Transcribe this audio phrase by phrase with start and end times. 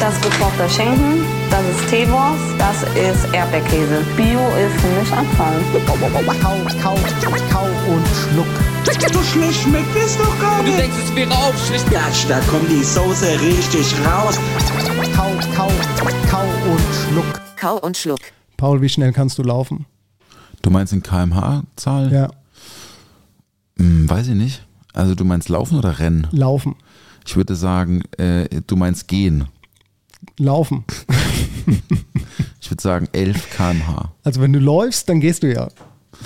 [0.00, 4.02] Das ist gekochter Schinken, das ist Teewurst, das ist Erdbeerkäse.
[4.16, 5.62] Bio ist nicht abfallen.
[5.86, 6.56] Kau, kau,
[7.50, 8.46] kau und schluck.
[9.12, 10.74] So schlecht schmeckt es doch gar nicht.
[10.74, 11.92] Du denkst, es wäre aufschlicht.
[11.92, 14.38] Ja, da kommt die Soße richtig raus.
[15.14, 15.68] Kau, kau,
[16.30, 17.40] kau und schluck.
[17.56, 18.20] Kau und Schluck.
[18.56, 19.84] Paul, wie schnell kannst du laufen?
[20.62, 22.10] Du meinst in kmh-Zahl?
[22.10, 22.28] Ja,
[23.78, 24.66] Hm, weiß ich nicht.
[24.94, 26.26] Also du meinst laufen oder rennen?
[26.32, 26.74] laufen.
[27.26, 29.46] Ich würde sagen, äh, du meinst gehen.
[30.38, 30.84] Laufen.
[32.60, 34.12] Ich würde sagen 11 kmh.
[34.24, 35.68] Also wenn du läufst, dann gehst du ja.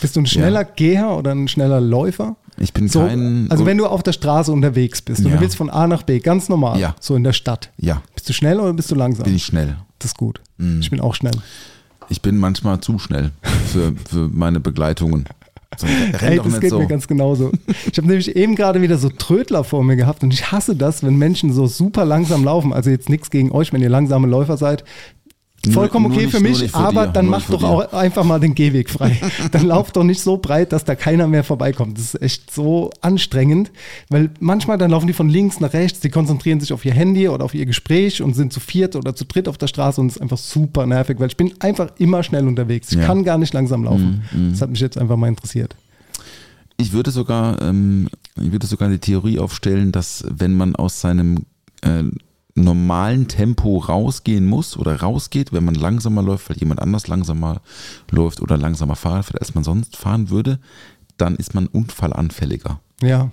[0.00, 0.68] Bist du ein schneller Ja.
[0.76, 2.36] Geher oder ein schneller Läufer?
[2.58, 3.50] Ich bin So, kein...
[3.50, 5.36] also wenn du auf der Straße unterwegs bist und Ja.
[5.36, 6.94] du willst von A nach B, ganz normal, Ja.
[7.00, 7.70] so in der Stadt.
[7.78, 9.24] Ja, Bist du schnell oder bist du langsam?
[9.24, 9.76] bin ich schnell.
[9.98, 10.40] Das ist gut.
[10.58, 10.80] Mhm.
[10.80, 11.34] Ich bin auch schnell.
[12.10, 13.30] Ich bin manchmal zu schnell
[13.72, 15.24] für, für meine Begleitungen.
[15.76, 16.78] So, renn Ey, das geht so.
[16.78, 17.52] mir ganz genauso.
[17.90, 21.02] Ich habe nämlich eben gerade wieder so Trödler vor mir gehabt und ich hasse das,
[21.02, 22.72] wenn Menschen so super langsam laufen.
[22.72, 24.84] Also jetzt nichts gegen euch, wenn ihr langsame Läufer seid.
[25.66, 27.60] Nur- Vollkommen nur okay nicht- für nur mich, für aber dir, dann nur für doch
[27.60, 27.68] dir.
[27.68, 29.20] auch einfach mal den Gehweg frei.
[29.52, 31.98] dann lauft doch nicht so breit, dass da keiner mehr vorbeikommt.
[31.98, 33.70] Das ist echt so anstrengend,
[34.10, 37.28] weil manchmal dann laufen die von links nach rechts, die konzentrieren sich auf ihr Handy
[37.28, 40.08] oder auf ihr Gespräch und sind zu viert oder zu dritt auf der Straße und
[40.08, 42.90] es ist einfach super nervig, weil ich bin einfach immer schnell unterwegs.
[42.92, 43.06] Ich Ja.
[43.06, 44.22] Kann gar nicht langsam laufen.
[44.50, 45.74] Das hat mich jetzt einfach mal interessiert.
[46.76, 48.08] Ich würde sogar, ähm,
[48.40, 51.44] ich würde sogar die Theorie aufstellen, dass wenn man aus seinem
[51.82, 52.02] äh,
[52.54, 57.60] normalen Tempo rausgehen muss oder rausgeht, wenn man langsamer läuft, weil jemand anders langsamer
[58.10, 60.60] läuft oder langsamer fährt, als man sonst fahren würde,
[61.16, 62.80] dann ist man unfallanfälliger.
[63.02, 63.30] Ja,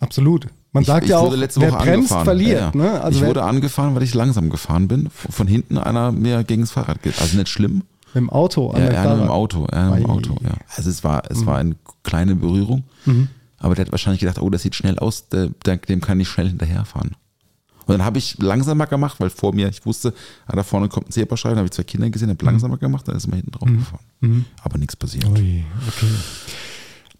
[0.00, 0.46] absolut.
[0.72, 2.24] Man sagt ich ja auch, wer Woche bremst, angefahren.
[2.24, 2.60] verliert.
[2.60, 2.70] Ja.
[2.74, 3.00] Ne?
[3.00, 5.08] Also ich wurde angefahren, weil ich langsam gefahren bin.
[5.10, 7.20] Von hinten einer mir gegen das Fahrrad geht.
[7.20, 7.84] Also nicht schlimm.
[8.06, 9.30] mit dem Auto an Ja, er im Fahrrad.
[9.30, 9.66] Auto.
[9.70, 10.06] Er im.
[10.06, 10.52] Auto, ja.
[10.76, 12.84] Also es war, es war eine kleine Berührung.
[13.58, 16.28] Aber der hat wahrscheinlich gedacht, oh, das sieht schnell aus, der, der, dem kann ich
[16.28, 17.16] schnell hinterherfahren.
[17.88, 20.12] Und dann habe ich langsamer gemacht, weil vor mir, ich wusste,
[20.46, 23.16] ah, da vorne kommt ein Zebrastreifen, habe ich zwei Kinder gesehen, habe langsamer gemacht, dann
[23.16, 24.04] ist mal hinten drauf gefahren.
[24.62, 25.26] Aber nichts passiert.
[25.26, 26.06] Ui, okay.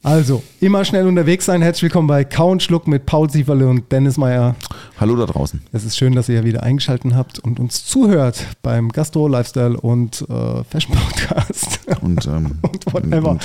[0.05, 1.61] Also, immer schnell unterwegs sein.
[1.61, 4.55] Herzlich willkommen bei Kau und Schluck mit Paul Sieferle und Dennis Meyer.
[5.01, 5.61] Hallo da draußen.
[5.73, 10.25] Es ist schön, dass ihr wieder eingeschaltet habt und uns zuhört beim Gastro, Lifestyle und
[10.31, 11.81] äh, Fashion Podcast.
[12.01, 13.39] Und, ähm, und whatever.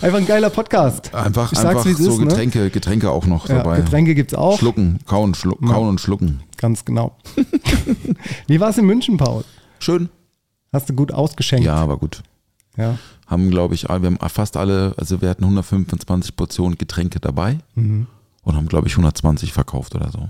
[0.00, 1.14] Einfach ein geiler Podcast.
[1.14, 2.26] Einfach, Ich sag's, einfach so ist, ne?
[2.26, 3.76] Getränke, Getränke auch noch Ja, dabei.
[3.80, 4.58] Getränke gibt's auch.
[4.58, 6.42] Schlucken, kauen, schluck, kauen und schlucken.
[6.56, 7.16] Ganz genau.
[8.48, 9.44] Wie war es in München, Paul?
[9.78, 10.08] Schön.
[10.72, 11.64] Hast du gut ausgeschenkt?
[11.64, 12.22] Ja, war gut.
[12.76, 12.98] Ja.
[13.26, 18.06] Haben, glaube ich, wir haben fast alle, also wir hatten 125 Portionen Getränke dabei Mhm.
[18.42, 20.28] und haben, glaube ich, 120 verkauft oder so.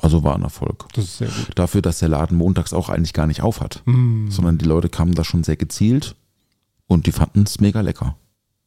[0.00, 0.86] Also war ein Erfolg.
[0.94, 1.50] Das ist sehr gut.
[1.54, 4.30] Dafür, dass der Laden montags auch eigentlich gar nicht auf hat, Mhm.
[4.30, 6.14] sondern die Leute kamen da schon sehr gezielt
[6.86, 8.16] und die fanden es mega lecker.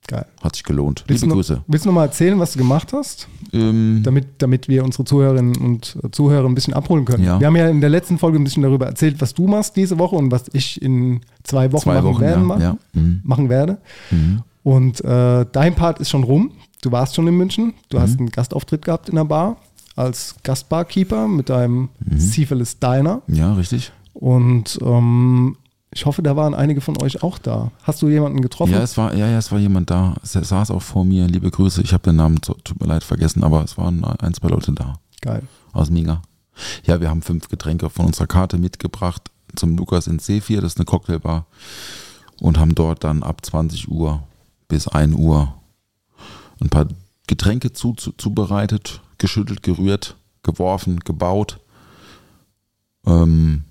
[0.08, 0.26] Geil.
[0.42, 1.04] Hat sich gelohnt.
[1.08, 1.62] Willst Liebe noch, Grüße.
[1.68, 3.28] Willst du noch mal erzählen, was du gemacht hast?
[3.54, 7.24] Ähm, damit, damit wir unsere Zuhörerinnen und Zuhörer ein bisschen abholen können.
[7.24, 7.40] Ja.
[7.40, 10.00] Wir haben ja in der letzten Folge ein bisschen darüber erzählt, was du machst diese
[10.00, 12.46] Woche und was ich in zwei Wochen zwei machen, Wochen, werden, ja.
[12.48, 12.78] machen, ja.
[12.94, 13.22] Mhm.
[13.24, 13.78] machen werde.
[14.10, 14.42] Mhm.
[14.64, 16.52] Und äh, dein Part ist schon rum.
[16.82, 17.74] Du warst schon in München.
[17.90, 18.02] Du Mhm.
[18.02, 19.58] hast einen Gastauftritt gehabt in der Bar
[19.96, 22.20] als Gastbarkeeper mit deinem Mhm.
[22.20, 23.22] Syphilis Diner.
[23.28, 23.92] Ja, richtig.
[24.14, 25.56] Und ähm,
[25.92, 27.72] ich hoffe, da waren einige von euch auch da.
[27.84, 28.74] Hast du jemanden getroffen?
[28.74, 30.16] Ja, es war, ja, ja, es war jemand da.
[30.24, 31.28] Es saß auch vor mir.
[31.28, 31.82] Liebe Grüße.
[31.82, 35.00] Ich habe den Namen, tut mir leid, vergessen, aber es waren ein, zwei Leute da.
[35.22, 35.44] Geil.
[35.74, 36.22] aus Minga.
[36.86, 40.78] Ja, wir haben fünf Getränke von unserer Karte mitgebracht zum Lukas in C4, das ist
[40.78, 41.46] eine Cocktailbar.
[42.40, 44.24] Und haben dort dann ab 20 Uhr
[44.68, 45.54] bis 1 Uhr
[46.62, 46.88] ein paar
[47.28, 51.60] Getränke zu, zu, zubereitet, geschüttelt, gerührt, geworfen, gebaut.
[53.06, 53.66] Ähm,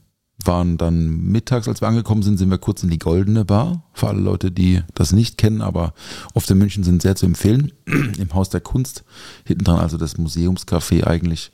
[0.44, 3.82] waren dann mittags, als wir angekommen sind, sind wir kurz in die Goldene Bar.
[3.92, 5.94] Für alle Leute, die das nicht kennen, aber
[6.34, 7.72] oft in München sind sehr zu empfehlen.
[7.86, 9.04] Im Haus der Kunst.
[9.44, 11.50] Hinten dran also das Museumscafé eigentlich.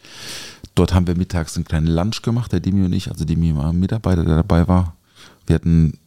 [0.75, 3.71] Dort haben wir mittags einen kleinen Lunch gemacht, der Dimi und ich, also Dimi war
[3.71, 4.97] ein Mitarbeiter, der dabei war.
[5.47, 5.99] Wir hatten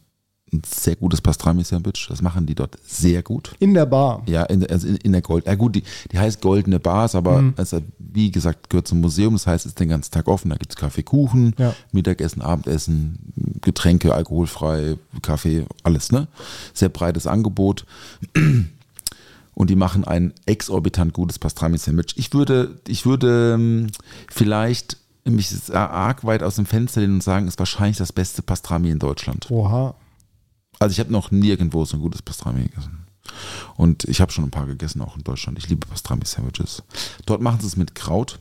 [0.52, 2.06] ein sehr gutes Pastrami-Sandwich.
[2.08, 3.54] Das machen die dort sehr gut.
[3.58, 4.22] In der Bar.
[4.26, 5.46] Ja, in, der- also in, in der Gold.
[5.46, 7.54] Ja gut, die, die heißt Goldene Bars, aber Mhm.
[7.56, 9.34] also, wie gesagt, gehört zum Museum.
[9.34, 10.48] Das heißt, es ist den ganzen Tag offen.
[10.50, 11.74] Da gibt es Kaffee, Kuchen, Ja.
[11.92, 13.18] Mittagessen, Abendessen,
[13.60, 16.28] Getränke, alkoholfrei, Kaffee, alles, ne?
[16.74, 17.84] Sehr breites Angebot.
[19.54, 22.14] und die machen ein exorbitant gutes Pastrami-Sandwich.
[22.16, 23.88] Ich würde, ich würde ähm,
[24.30, 28.40] vielleicht mich arg weit aus dem Fenster lehnen und sagen, es ist wahrscheinlich das beste
[28.42, 29.50] Pastrami in Deutschland.
[29.50, 29.94] Oha.
[30.78, 33.04] Also ich habe noch nirgendwo so ein gutes Pastrami gegessen.
[33.76, 35.58] Und ich habe schon ein paar gegessen, auch in Deutschland.
[35.58, 36.82] Ich liebe Pastrami-Sandwiches.
[37.26, 38.38] Dort machen sie es mit Kraut.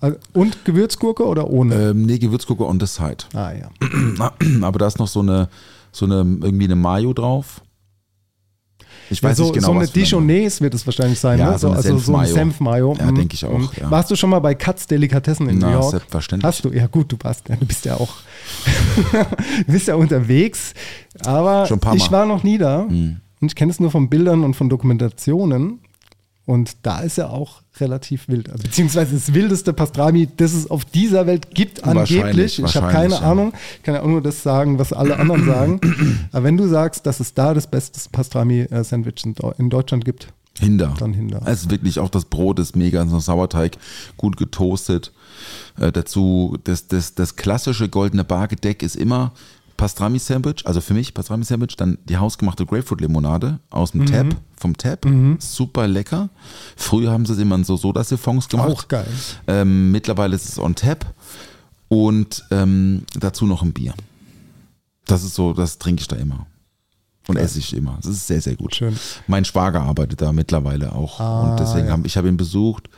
[0.00, 1.90] Also, und Gewürzgurke oder ohne?
[1.90, 3.24] Ähm, nee, Gewürzgurke on the side.
[3.34, 3.70] ah ja.
[4.62, 5.48] Aber da ist noch so eine,
[5.92, 7.60] so eine, irgendwie eine Mayo drauf.
[9.12, 11.58] Ich weiß so, nicht genau, so eine Dijonnaise wird es wahrscheinlich sein, Ja, ne?
[11.58, 12.94] so eine also so ein Senfmayo.
[12.98, 13.14] Ja, Mhm.
[13.16, 13.68] denke ich auch, Mhm.
[13.80, 13.90] ja.
[13.90, 15.90] Warst du schon mal bei Katz Delikatessen in Na, New York?
[15.90, 16.46] selbstverständlich.
[16.46, 16.70] Hast du?
[16.70, 18.14] Ja gut, du warst, du bist ja auch,
[19.66, 20.74] du bist ja unterwegs.
[21.24, 22.18] Aber Schon ein paar ich Mal.
[22.20, 25.80] War noch nie da und ich kenne es nur von Bildern und von Dokumentationen.
[26.46, 28.50] Und da ist er auch relativ wild.
[28.50, 32.58] Also, beziehungsweise das wildeste Pastrami, das es auf dieser Welt gibt, angeblich.
[32.58, 33.20] Ich habe keine ja.
[33.20, 33.52] Ahnung.
[33.76, 35.80] Ich kann ja auch nur das sagen, was alle anderen sagen.
[36.32, 40.32] Aber wenn du sagst, dass es da das beste Pastrami-Sandwich in Deu- in Deutschland gibt,
[40.58, 40.94] Hinder.
[40.98, 41.40] Dann Hinder.
[41.46, 43.78] Es ist wirklich auch das Brot ist mega, so ein Sauerteig,
[44.16, 45.12] gut getoastet.
[45.78, 49.32] Äh, dazu das, das, das klassische goldene Bargedeck ist immer
[49.80, 54.06] Pastrami-Sandwich, also für mich Pastrami-Sandwich, dann die hausgemachte Grapefruit-Limonade aus Mhm.
[54.06, 55.06] dem Tab, vom Tab.
[55.38, 56.28] Super lecker.
[56.76, 58.68] Früher haben sie es immer in so Soda-Siphons gemacht.
[58.68, 59.06] Auch geil.
[59.46, 61.06] Ähm, mittlerweile ist es on Tap
[61.88, 63.94] und ähm, dazu noch ein Bier.
[65.06, 66.46] Das ist so, das trinke ich da immer.
[67.26, 67.96] Und esse ich immer.
[68.02, 68.74] Das ist sehr, sehr gut.
[68.74, 68.96] Schön.
[69.28, 71.20] Mein Schwager arbeitet da mittlerweile auch.
[71.20, 71.92] Ah, und deswegen ja.
[71.92, 72.88] habe ich habe ihn besucht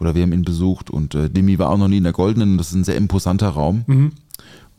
[0.00, 2.58] oder wir haben ihn besucht und äh, Demi war auch noch nie in der Goldenen.
[2.58, 3.84] Das ist ein sehr imposanter Raum.
[3.86, 4.12] Mhm.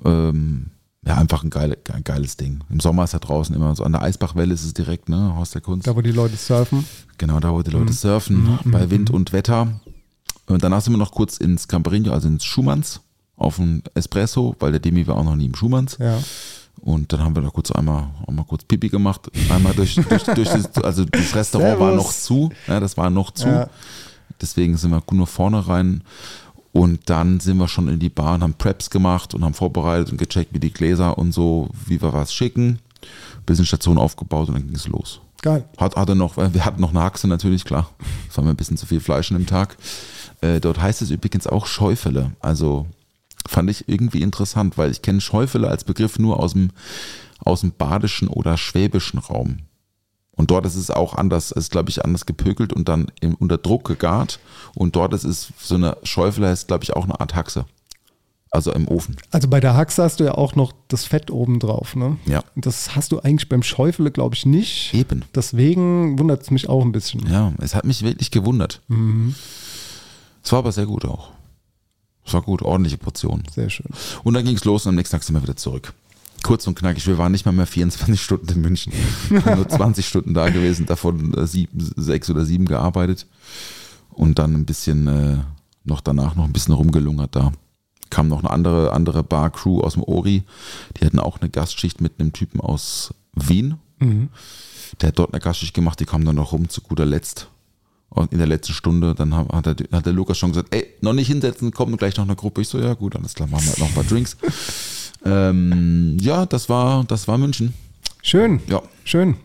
[0.05, 0.65] Ähm,
[1.05, 2.59] ja, einfach ein, geile, ein geiles Ding.
[2.69, 3.83] Im Sommer ist da draußen immer so.
[3.83, 5.35] An der Eisbachwelle ist es direkt, ne?
[5.35, 5.87] Haus der Kunst.
[5.87, 6.85] da wo die Leute surfen.
[7.17, 7.79] Genau, da wo die Mhm.
[7.79, 9.79] Leute surfen, bei Wind und Wetter.
[10.47, 13.01] Und danach sind wir noch kurz ins Camperino, also ins Schumanns,
[13.37, 15.97] auf ein Espresso, weil der Demi war auch noch nie im Schumanns.
[15.99, 16.19] Ja.
[16.81, 19.29] Und dann haben wir da kurz einmal, einmal kurz Pipi gemacht.
[19.49, 22.05] Einmal durch, durch, durch das, also das Restaurant war Servus.
[22.05, 22.49] noch zu.
[22.67, 23.47] Ja, das war noch zu.
[23.47, 23.69] Ja.
[24.41, 26.03] Deswegen sind wir nur vorne rein.
[26.71, 30.11] Und dann sind wir schon in die Bar und haben Preps gemacht und haben vorbereitet
[30.11, 32.79] und gecheckt, wie die Gläser und so, wie wir was schicken.
[33.45, 35.21] Bisschen Station aufgebaut und dann ging es los.
[35.41, 35.65] Geil.
[35.77, 37.89] Hat, hatte noch, wir hatten noch eine Haxe natürlich, klar.
[38.27, 39.77] Das war mir ein bisschen zu viel Fleisch an dem Tag.
[40.41, 42.33] Äh, dort heißt es übrigens auch Schäufele.
[42.39, 42.85] Also
[43.47, 46.69] fand ich irgendwie interessant, weil ich kenne Schäufele als Begriff nur aus dem,
[47.39, 49.59] aus dem badischen oder schwäbischen Raum.
[50.39, 53.35] Und dort ist es auch anders, es ist, glaube ich, anders gepökelt und dann im,
[53.35, 54.39] unter Druck gegart.
[54.73, 57.65] Und dort ist es so eine Schäufele, heißt, glaube ich, auch eine Art Haxe.
[58.49, 59.17] Also im Ofen.
[59.31, 62.15] Also bei der Haxe hast du ja auch noch das Fett oben drauf, ne?
[62.25, 62.41] Ja.
[62.55, 64.93] Und das hast du eigentlich beim Schäufele, glaube ich, nicht.
[64.93, 65.25] Eben.
[65.35, 67.29] Deswegen wundert es mich auch ein bisschen.
[67.29, 68.79] Ja, es hat mich wirklich gewundert.
[70.41, 71.31] Es war aber sehr gut auch.
[72.25, 73.43] Es war gut, ordentliche Portion.
[73.53, 73.87] Sehr schön.
[74.23, 75.93] Und dann ging es los und am nächsten Tag sind wir wieder zurück.
[76.43, 78.93] Kurz und knackig, wir waren nicht mal mehr 24 Stunden in München.
[79.29, 83.27] Wir waren nur 20 Stunden da gewesen, davon äh, sieben, sechs oder sieben gearbeitet.
[84.09, 85.37] Und dann ein bisschen, äh,
[85.83, 87.51] noch danach noch ein bisschen rumgelungert da.
[88.09, 90.43] Kam noch eine andere, andere Bar-Crew aus dem Ori.
[90.97, 93.75] Die hatten auch eine Gastschicht mit einem Typen aus Wien.
[95.01, 97.49] Der hat dort eine Gastschicht gemacht, die kam dann noch rum zu guter Letzt.
[98.09, 100.87] Und in der letzten Stunde, dann hat, hat, der, hat der Lukas schon gesagt, ey,
[101.01, 102.61] noch nicht hinsetzen, kommt gleich noch eine Gruppe.
[102.61, 104.35] Ich so, ja gut, alles klar, machen wir halt noch ein paar Drinks.
[105.25, 107.73] Ähm, ja, das war, das war München.
[108.21, 108.61] Schön.
[108.67, 108.81] Ja.
[109.03, 109.35] Schön.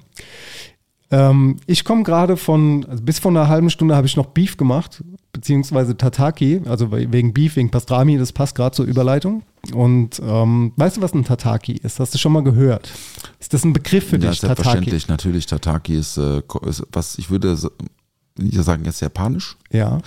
[1.11, 4.57] Ähm, ich komme gerade von, also bis vor einer halben Stunde habe ich noch Beef
[4.57, 9.43] gemacht, beziehungsweise Tataki, also we- wegen Beef, wegen Pastrami, das passt gerade zur Überleitung.
[9.73, 12.01] Und ähm, weißt du, was ein Tataki ist?
[12.01, 12.91] Hast du schon mal gehört?
[13.39, 14.57] Ist das ein Begriff für ja, dich, Tataki?
[14.57, 19.57] selbstverständlich, natürlich, Tataki ist, äh, ist was ich würde sagen, jetzt japanisch.
[19.71, 20.01] Ja.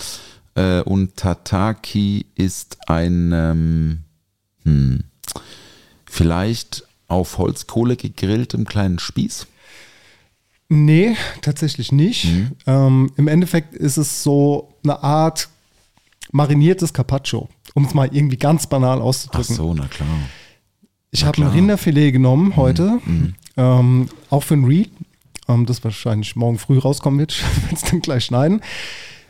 [0.56, 4.00] Äh, und Tataki ist ein, ähm,
[4.63, 5.03] hm,
[6.17, 9.47] vielleicht auf Holzkohle gegrilltem kleinen Spieß.
[10.69, 12.25] Nee, tatsächlich nicht.
[12.25, 12.51] Mhm.
[12.65, 15.47] Ähm, Im Endeffekt ist es so eine Art
[16.31, 19.55] mariniertes Carpaccio, um es mal irgendwie ganz banal Ach auszudrücken.
[19.55, 20.09] so, na klar.
[21.12, 21.47] Ich habe ein.
[21.47, 21.53] Mhm.
[21.53, 23.00] Rinderfilet genommen heute,
[23.55, 24.89] ähm, auch für ein Read,
[25.47, 28.62] ähm, das wahrscheinlich morgen früh rauskommen wird, ich werde es dann gleich schneiden.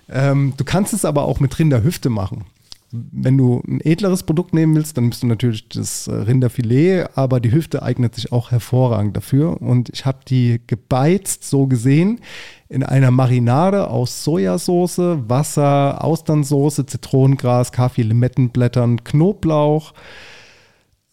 [0.10, 2.46] Ähm, du kannst es aber auch mit Rinderhüfte machen.
[2.92, 7.40] Wenn du ein edleres Produkt nehmen willst, dann nimmst du natürlich das äh, Rinderfilet, aber
[7.40, 9.62] die Hüfte eignet sich auch hervorragend dafür.
[9.62, 12.22] Und ich habe die gebeizt, so gesehen,
[12.70, 19.94] in einer Marinade aus Sojasauce, Wasser, Austernsoße, Zitronengras, Kaffee, Limettenblättern, Knoblauch,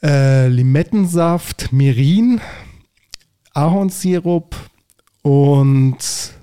[0.02, 2.40] äh, Limettensaft, Mirin,
[3.52, 4.56] Ahornsirup
[5.22, 6.33] und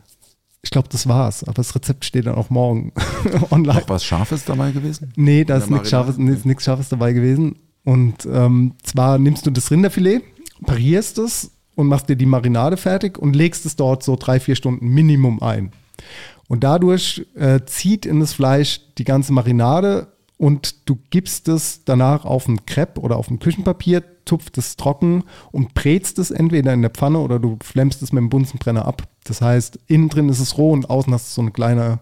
[0.63, 1.43] ich glaube, das war's.
[1.43, 2.93] Aber das Rezept steht dann auch morgen
[3.51, 3.81] online.
[3.81, 5.11] Noch was Scharfes dabei gewesen?
[5.15, 7.57] Nee, da ist nichts Scharfes, nee, Scharfes dabei gewesen.
[7.83, 10.21] Und ähm, zwar nimmst du das Rinderfilet,
[10.65, 14.55] parierst es und machst dir die Marinade fertig und legst es dort so drei, vier
[14.55, 15.71] Stunden Minimum ein.
[16.47, 22.25] Und dadurch äh, zieht in das Fleisch die ganze Marinade und du gibst es danach
[22.25, 26.81] auf ein Crepe oder auf ein Küchenpapier, tupft es trocken und brätst es entweder in
[26.81, 29.03] der Pfanne oder du flemmst es mit dem Bunsenbrenner ab.
[29.23, 31.99] Das heißt, innen drin ist es roh und außen hast du so eine kleine,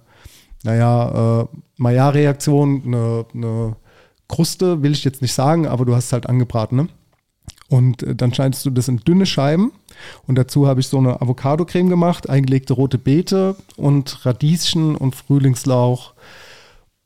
[0.63, 1.47] naja, äh,
[1.77, 3.75] Maillard-Reaktion, eine, eine
[4.27, 6.77] Kruste, will ich jetzt nicht sagen, aber du hast es halt angebraten.
[6.77, 6.87] Ne?
[7.69, 9.71] Und äh, dann schneidest du das in dünne Scheiben.
[10.27, 16.13] Und dazu habe ich so eine Avocado-Creme gemacht, eingelegte rote Beete und Radieschen und Frühlingslauch.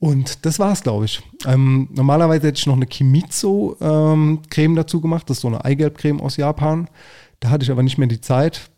[0.03, 1.21] Und das war's, glaube ich.
[1.45, 5.29] Ähm, normalerweise hätte ich noch eine Kimitsu-Creme dazu gemacht.
[5.29, 6.89] Das ist so eine Eigelbcreme aus Japan.
[7.39, 8.69] Da hatte ich aber nicht mehr die Zeit.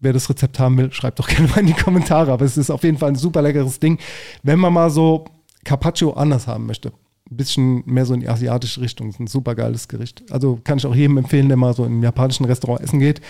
[0.00, 2.30] Wer das Rezept haben will, schreibt doch gerne mal in die Kommentare.
[2.30, 3.98] Aber es ist auf jeden Fall ein super leckeres Ding,
[4.42, 5.24] wenn man mal so
[5.64, 6.92] Carpaccio anders haben möchte
[7.30, 9.08] ein bisschen mehr so in die asiatische Richtung.
[9.08, 10.22] Das ist ein super geiles Gericht.
[10.30, 13.20] Also kann ich auch jedem empfehlen, der mal so in einem japanischen Restaurant essen geht,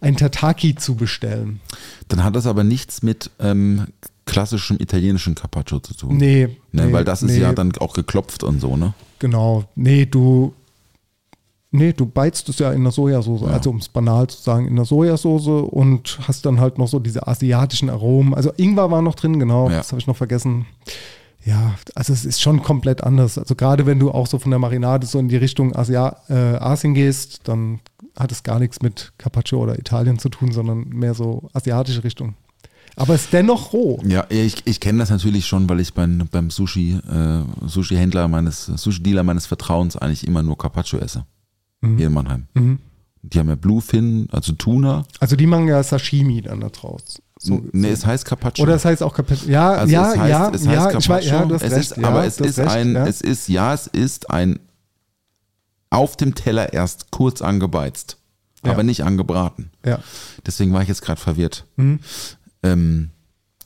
[0.00, 1.60] ein Tataki zu bestellen.
[2.08, 3.86] Dann hat das aber nichts mit ähm,
[4.24, 6.16] klassischem italienischen Carpaccio zu tun.
[6.16, 6.48] Nee.
[6.72, 8.94] Ne, nee weil das ist nee, ja dann auch geklopft und so, ne?
[9.18, 9.64] Genau.
[9.74, 10.54] Nee, du.
[11.70, 13.48] Nee, du beizt es ja in der Sojasauce, ja.
[13.48, 17.00] also um es banal zu sagen, in der Sojasauce und hast dann halt noch so
[17.00, 18.32] diese asiatischen Aromen.
[18.32, 19.78] Also Ingwer war noch drin, genau, ja.
[19.78, 20.66] das habe ich noch vergessen.
[21.44, 23.36] Ja, also es ist schon komplett anders.
[23.36, 26.56] Also gerade wenn du auch so von der Marinade so in die Richtung Asia, äh,
[26.56, 27.80] Asien gehst, dann
[28.16, 32.34] hat es gar nichts mit Carpaccio oder Italien zu tun, sondern mehr so asiatische Richtung.
[32.96, 34.00] Aber es ist dennoch roh.
[34.04, 38.66] Ja, ich, ich kenne das natürlich schon, weil ich beim, beim Sushi, äh, Sushi-Händler meines,
[38.66, 41.26] Sushi-Dealer meines Vertrauens eigentlich immer nur Carpaccio esse.
[41.80, 41.96] Mhm.
[41.96, 42.46] Hier in Mannheim.
[42.54, 42.78] Mhm.
[43.22, 45.04] Die haben ja Bluefin, also Tuna.
[45.18, 47.20] Also die machen ja Sashimi dann da draus.
[47.44, 48.62] So, nee, es heißt Carpaccio.
[48.62, 49.50] Oder es heißt auch Carpaccio.
[49.50, 50.98] Ja, also ja, es heißt, ja, es heißt ja, Carpaccio.
[50.98, 51.72] ich weiß, ja, es recht.
[51.78, 53.06] Ist, ja, aber es ist recht, ein, ja.
[53.06, 54.60] es ist, ja, es ist ein
[55.90, 58.16] auf dem Teller erst kurz angebeizt,
[58.64, 58.72] Ja.
[58.72, 59.70] aber nicht angebraten.
[59.84, 59.98] Ja.
[60.46, 61.66] Deswegen war ich jetzt gerade verwirrt.
[61.76, 62.00] Mhm.
[62.62, 63.10] Ähm,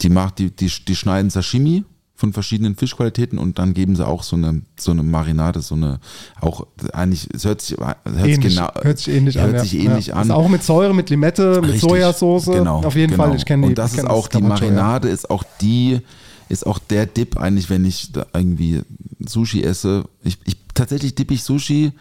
[0.00, 1.84] die, macht, die, die, die schneiden Sashimi
[2.18, 6.00] von verschiedenen Fischqualitäten und dann geben sie auch so eine, so eine Marinade, so eine,
[6.40, 9.60] auch eigentlich, es hört sich, hört sich Ähnlich, genau, hört sich ähnlich hört an.
[9.60, 9.80] sich ja.
[9.82, 10.14] ähnlich ja.
[10.14, 10.22] an.
[10.24, 12.46] Ist auch mit Säure, mit Limette, mit Richtig, Sojasauce.
[12.46, 13.22] Genau, Auf jeden genau.
[13.22, 13.68] Fall, ich kenne die.
[13.68, 14.72] Und das ist auch die Carpaccio, ja.
[14.72, 16.00] Marinade, ist auch die,
[16.48, 18.82] ist auch der Dip eigentlich, wenn ich da irgendwie
[19.24, 20.04] Sushi esse.
[20.24, 21.92] Ich, ich tatsächlich dippe ich Sushi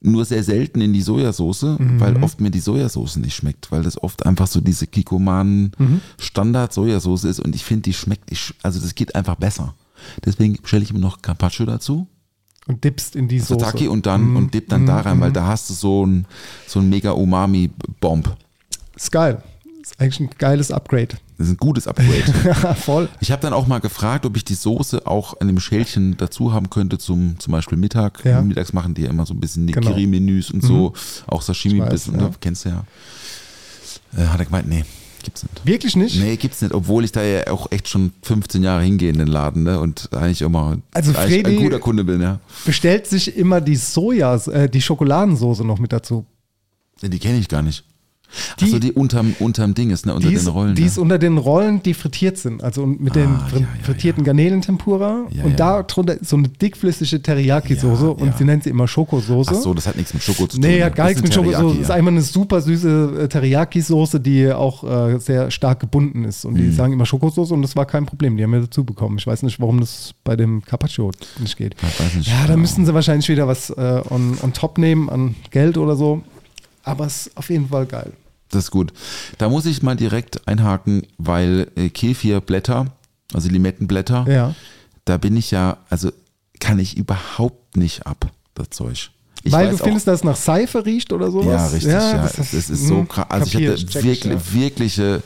[0.00, 2.00] nur sehr selten in die Sojasauce, Mhm.
[2.00, 6.00] weil oft mir die Sojasauce nicht schmeckt, weil das oft einfach so diese Kikoman Mhm.
[6.18, 9.74] Standard Sojasauce ist und ich finde, die schmeckt, ich, also das geht einfach besser.
[10.24, 12.06] Deswegen bestelle ich mir noch Carpaccio dazu,
[12.68, 13.88] Und dippst in die Soße.
[13.90, 16.26] Und dann und dip dann da rein, weil da hast du so ein
[16.66, 18.36] so ein mega Umami Bomb.
[18.96, 19.40] Ist geil.
[19.80, 21.16] Ist eigentlich ein geiles Upgrade.
[21.38, 22.74] Das ist ein gutes Upgrade.
[22.80, 23.08] Voll.
[23.20, 26.52] Ich habe dann auch mal gefragt, ob ich die Soße auch an dem Schälchen dazu
[26.54, 28.24] haben könnte zum zum Beispiel Mittag.
[28.24, 28.40] Ja.
[28.40, 29.90] Mittags machen die ja immer so ein bisschen Genau.
[29.90, 30.94] Nigiri-Menüs und so,
[31.26, 32.30] auch Sashimi ein bisschen, ja.
[32.40, 32.84] kennst du ja.
[34.16, 34.84] Äh, hat er gemeint, nee,
[35.22, 35.66] gibt's nicht.
[35.66, 36.18] Wirklich nicht?
[36.18, 39.26] Nee, gibt's nicht, obwohl ich da ja auch echt schon 15 Jahre hingehe in den
[39.28, 39.78] Laden, ne?
[39.78, 42.40] Und eigentlich immer Also eigentlich Fredi- ein guter Kunde bin, ja.
[42.64, 46.24] Bestellt sich immer die Sojas, äh, die Schokoladensoße noch mit dazu.
[47.02, 47.84] Die kenne ich gar nicht.
[48.60, 50.14] Die- Achso, die unterm, unterm Ding ist, ne?
[50.14, 50.74] Unter die den ist, Rollen.
[50.74, 50.86] Die ne?
[50.88, 52.62] ist unter den Rollen, die frittiert sind.
[52.62, 55.26] Also mit den Ah, fr ja, ja, frittierten Garnelentempura.
[55.30, 55.56] Ja, und ja.
[55.56, 58.04] da drunter ist so eine dickflüssige Teriyaki-Soße.
[58.04, 58.34] Ja, und ja.
[58.36, 59.52] sie nennt sie immer Schokosoße.
[59.54, 60.68] Ach so, das hat nichts mit Schoko zu tun.
[60.68, 60.84] Nee, ne?
[60.84, 61.80] hat gar nichts ist mit Schokosoße.
[61.80, 61.94] Ist ja.
[61.94, 66.44] einfach eine super süße äh, Teriyaki-Soße, die auch äh, sehr stark gebunden ist.
[66.44, 66.58] Und Mhm.
[66.58, 68.36] die sagen immer Schokosoße und das war kein Problem.
[68.36, 69.18] Die haben wir dazu bekommen.
[69.18, 71.74] Ich weiß nicht, warum das bei dem Carpaccio nicht geht.
[72.16, 72.58] Nicht, ja, da genau.
[72.58, 76.22] müssten sie wahrscheinlich wieder was äh, on, on top nehmen an Geld oder so.
[76.86, 78.12] Aber es ist auf jeden Fall geil.
[78.50, 78.92] Das ist gut.
[79.38, 82.86] Da muss ich mal direkt einhaken, weil äh, Kefirblätter,
[83.34, 84.54] also Limettenblätter, Ja.
[85.04, 86.12] da bin ich ja, also
[86.60, 89.10] kann ich überhaupt nicht ab, das Zeug.
[89.42, 91.46] Ich Weil du auch- findest, dass es nach Seife riecht oder sowas?
[91.46, 92.22] Ja, richtig, ja.
[92.22, 93.26] das, es, es ist so hm, krass.
[93.28, 94.52] Also kapier ich hatte wirklich, ja.
[94.54, 95.22] wirkliche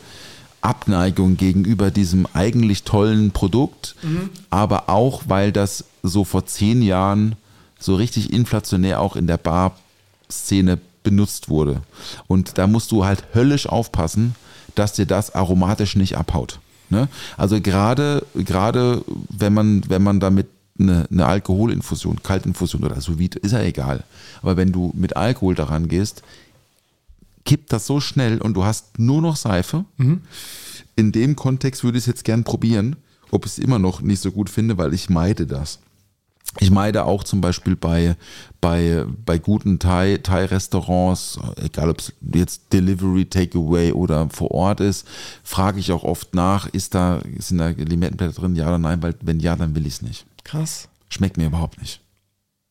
[0.63, 4.31] Abneigung gegenüber diesem eigentlich tollen Produkt, Mhm.
[4.51, 7.37] aber auch, weil das so vor zehn Jahren
[7.79, 11.83] so richtig inflationär auch in der Bar-Szene benutzt wurde.
[12.27, 14.35] Und da musst du halt höllisch aufpassen,
[14.75, 16.61] dass dir das aromatisch nicht abhaut.
[16.89, 17.09] Ne?
[17.37, 23.39] Also gerade, gerade wenn man, wenn man damit eine, eine Alkoholinfusion, Kaltinfusion oder sous vide,
[23.39, 24.05] ist ja egal.
[24.43, 26.23] Aber wenn du mit Alkohol daran gehst,
[27.45, 29.85] kippt das so schnell und du hast nur noch Seife.
[30.97, 32.97] In dem Kontext würde ich es jetzt gern probieren,
[33.31, 35.79] ob ich es immer noch nicht so gut finde, weil ich meide das.
[36.59, 38.17] Ich meide auch zum Beispiel bei,
[38.61, 45.07] bei, bei guten Thai- Thai-Restaurants, egal ob es jetzt Delivery, Takeaway oder vor Ort ist,
[45.45, 49.15] frage ich auch oft nach, ist da, sind da Limettenblätter drin, ja oder nein, weil
[49.23, 50.27] wenn ja, dann will ich es nicht.
[50.43, 50.89] Krass.
[51.09, 52.01] Schmeckt mir überhaupt nicht.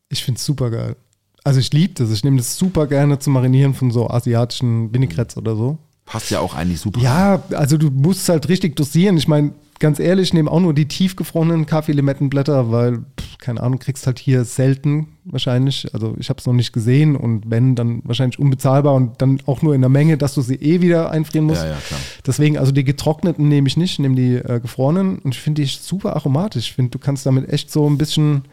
[0.09, 0.95] Ich finde es super geil.
[1.43, 2.11] Also ich liebe das.
[2.11, 5.77] Ich nehme das super gerne zum Marinieren von so asiatischen Vinaigrettes oder so.
[6.05, 6.99] Passt ja auch eigentlich super.
[6.99, 9.17] Ja, also du musst halt richtig dosieren.
[9.17, 13.79] Ich meine, ganz ehrlich, ich nehme auch nur die tiefgefrorenen Kaffeelimettenblätter, weil, pff, keine Ahnung,
[13.79, 15.93] kriegst halt hier selten wahrscheinlich.
[15.93, 19.61] Also ich habe es noch nicht gesehen und wenn, dann wahrscheinlich unbezahlbar und dann auch
[19.61, 21.63] nur in der Menge, dass du sie eh wieder einfrieren musst.
[21.63, 21.77] Ja, ja.
[22.25, 25.61] Deswegen, also die getrockneten nehme ich nicht, ich nehme die äh, gefrorenen und ich finde
[25.61, 26.69] die super aromatisch.
[26.69, 28.43] Ich finde, du kannst damit echt so ein bisschen,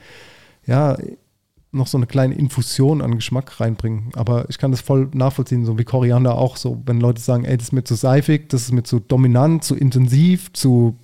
[0.67, 0.97] ja,
[1.73, 4.11] noch so eine kleine Infusion an Geschmack reinbringen.
[4.15, 7.57] Aber ich kann das voll nachvollziehen, so wie Koriander auch so, wenn Leute sagen, ey,
[7.57, 10.97] das ist mir zu seifig, das ist mir zu dominant, zu intensiv, zu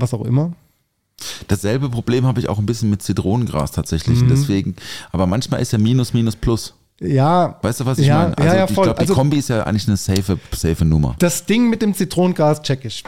[0.00, 0.52] was auch immer.
[1.48, 4.20] Dasselbe Problem habe ich auch ein bisschen mit Zitronengras tatsächlich.
[4.22, 4.28] Mhm.
[4.28, 4.76] Deswegen,
[5.10, 6.74] aber manchmal ist ja Minus, Minus, Plus.
[7.00, 7.58] Ja.
[7.62, 8.38] Weißt du, was ich ja, meine?
[8.38, 8.84] Also ja, ja, ich voll.
[8.84, 11.16] glaube, die also, Kombi ist ja eigentlich eine safe, safe Nummer.
[11.18, 13.04] das Ding mit dem Zitronengras check ich.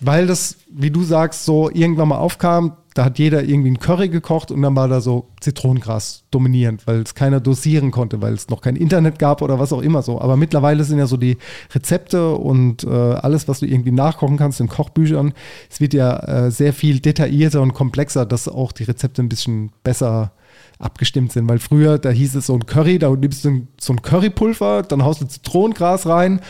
[0.00, 4.08] Weil das, wie du sagst, so irgendwann mal aufkam, da hat jeder irgendwie ein Curry
[4.08, 8.48] gekocht und dann war da so Zitronengras dominierend, weil es keiner dosieren konnte, weil es
[8.48, 10.20] noch kein Internet gab oder was auch immer so.
[10.20, 11.36] Aber mittlerweile sind ja so die
[11.74, 15.34] Rezepte und äh, alles, was du irgendwie nachkochen kannst in Kochbüchern,
[15.68, 19.72] es wird ja äh, sehr viel detaillierter und komplexer, dass auch die Rezepte ein bisschen
[19.82, 20.32] besser
[20.78, 24.02] abgestimmt sind, weil früher, da hieß es so ein Curry, da nimmst du so ein
[24.02, 26.40] Currypulver, dann haust du Zitronengras rein,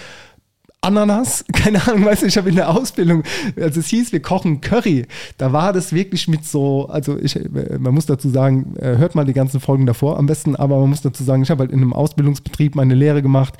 [0.85, 3.23] Ananas, keine Ahnung, weißt du, ich habe in der Ausbildung,
[3.57, 5.07] als es hieß, wir kochen Curry,
[5.38, 9.14] da war das wirklich mit so, also ich, äh, man muss dazu sagen, äh, hört
[9.14, 11.73] mal die ganzen Folgen davor am besten, aber man muss dazu sagen, ich habe halt
[11.73, 13.55] in einem Ausbildungsbetrieb meine Lehre gemacht,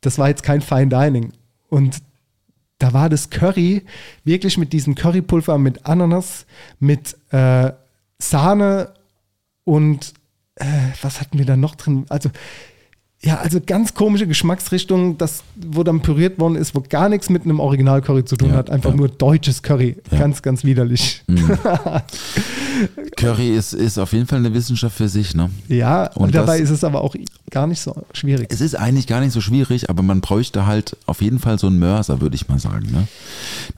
[0.00, 1.32] das war jetzt kein Fine Dining.
[1.68, 1.98] Und
[2.78, 3.82] da war das Curry
[4.24, 6.46] wirklich mit diesem Currypulver, mit Ananas,
[6.78, 7.72] mit äh,
[8.18, 8.94] Sahne
[9.64, 10.14] und
[10.56, 10.64] äh,
[11.02, 12.06] was hatten wir da noch drin?
[12.08, 12.30] Also
[13.22, 17.44] ja, also ganz komische Geschmacksrichtung, das, wo dann püriert worden ist, wo gar nichts mit
[17.44, 18.70] einem Original-Curry zu tun Ja, hat.
[18.70, 18.96] Einfach ja.
[18.96, 19.96] nur deutsches Curry.
[20.10, 20.18] Ja.
[20.20, 21.22] Ganz, ganz widerlich.
[23.16, 25.50] Curry ist, ist auf jeden Fall eine Wissenschaft für sich, ne?
[25.68, 27.14] Ja, und, Und dabei das- ist es aber auch
[27.50, 28.48] gar nicht so schwierig.
[28.50, 31.66] Es ist eigentlich gar nicht so schwierig, aber man bräuchte halt auf jeden Fall so
[31.66, 32.90] einen Mörser, würde ich mal sagen.
[32.90, 33.06] Ne?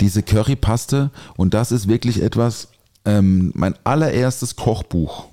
[0.00, 2.68] Diese Currypaste und das ist wirklich etwas,
[3.04, 5.24] ähm, mein allererstes Kochbuch,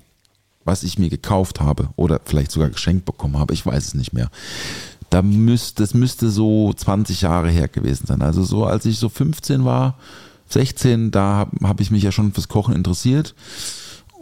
[0.64, 4.12] was ich mir gekauft habe oder vielleicht sogar geschenkt bekommen habe, ich weiß es nicht
[4.12, 4.30] mehr.
[5.08, 8.22] Da müsste, das müsste so 20 Jahre her gewesen sein.
[8.22, 9.98] Also so, als ich so 15 war,
[10.48, 13.34] 16, da habe hab ich mich ja schon fürs Kochen interessiert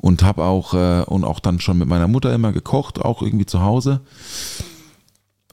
[0.01, 3.47] und habe auch äh, und auch dann schon mit meiner Mutter immer gekocht, auch irgendwie
[3.47, 4.01] zu Hause.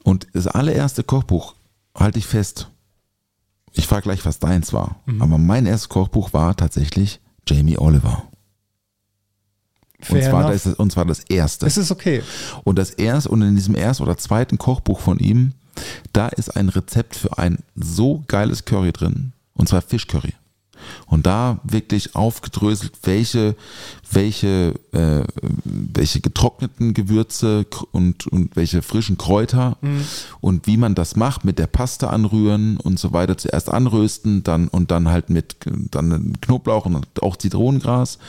[0.03, 1.55] Und das allererste Kochbuch,
[1.95, 2.69] halte ich fest,
[3.73, 5.21] ich frage gleich, was deins war, Mhm.
[5.21, 8.23] aber mein erstes Kochbuch war tatsächlich Jamie Oliver.
[10.09, 10.63] Und Fair zwar, enough.
[10.63, 11.65] das, und zwar das erste.
[11.65, 12.21] Es ist okay.
[12.63, 15.53] Und das erste, und in diesem ersten oder zweiten Kochbuch von ihm,
[16.13, 19.33] da ist ein Rezept für ein so geiles Curry drin.
[19.53, 20.33] Und zwar Fischcurry.
[21.07, 23.55] Und da wirklich aufgedröselt, welche,
[24.11, 25.23] welche, äh,
[25.63, 29.77] welche getrockneten Gewürze und, und welche frischen Kräuter
[30.41, 33.37] und wie man das macht, mit der Paste anrühren und so weiter.
[33.37, 38.19] Zuerst anrösten, dann und dann halt mit dann Knoblauch und auch Zitronengras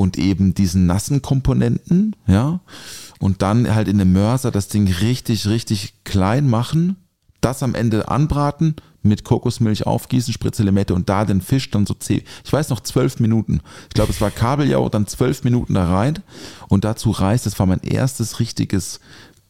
[0.00, 2.60] und eben diesen nassen Komponenten, ja.
[3.18, 6.96] Und dann halt in dem Mörser das Ding richtig, richtig klein machen,
[7.42, 11.92] das am Ende anbraten, mit Kokosmilch aufgießen, Spritze Limette und da den Fisch dann so
[11.92, 13.60] zehn, ich weiß noch, zwölf Minuten.
[13.88, 16.20] Ich glaube, es war Kabeljau, dann zwölf Minuten da rein
[16.68, 17.42] und dazu Reis.
[17.42, 19.00] Das war mein erstes richtiges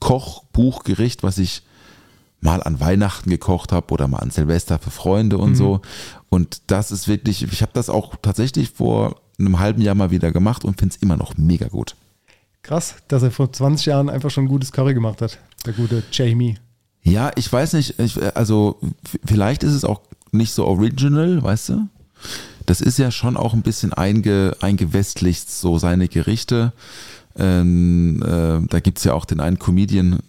[0.00, 1.62] Kochbuchgericht, was ich
[2.40, 5.80] mal an Weihnachten gekocht habe oder mal an Silvester für Freunde und so.
[6.28, 9.14] Und das ist wirklich, ich habe das auch tatsächlich vor
[9.46, 11.96] einem halben Jahr mal wieder gemacht und finde es immer noch mega gut.
[12.62, 15.38] Krass, dass er vor 20 Jahren einfach schon gutes Curry gemacht hat.
[15.64, 16.58] Der gute Jamie.
[17.02, 18.78] Ja, ich weiß nicht, ich, also
[19.24, 21.88] vielleicht ist es auch nicht so original, weißt du?
[22.66, 26.72] Das ist ja schon auch ein bisschen einge, eingewestlicht, so seine Gerichte.
[27.36, 30.20] Ähm, äh, da gibt es ja auch den einen Comedian,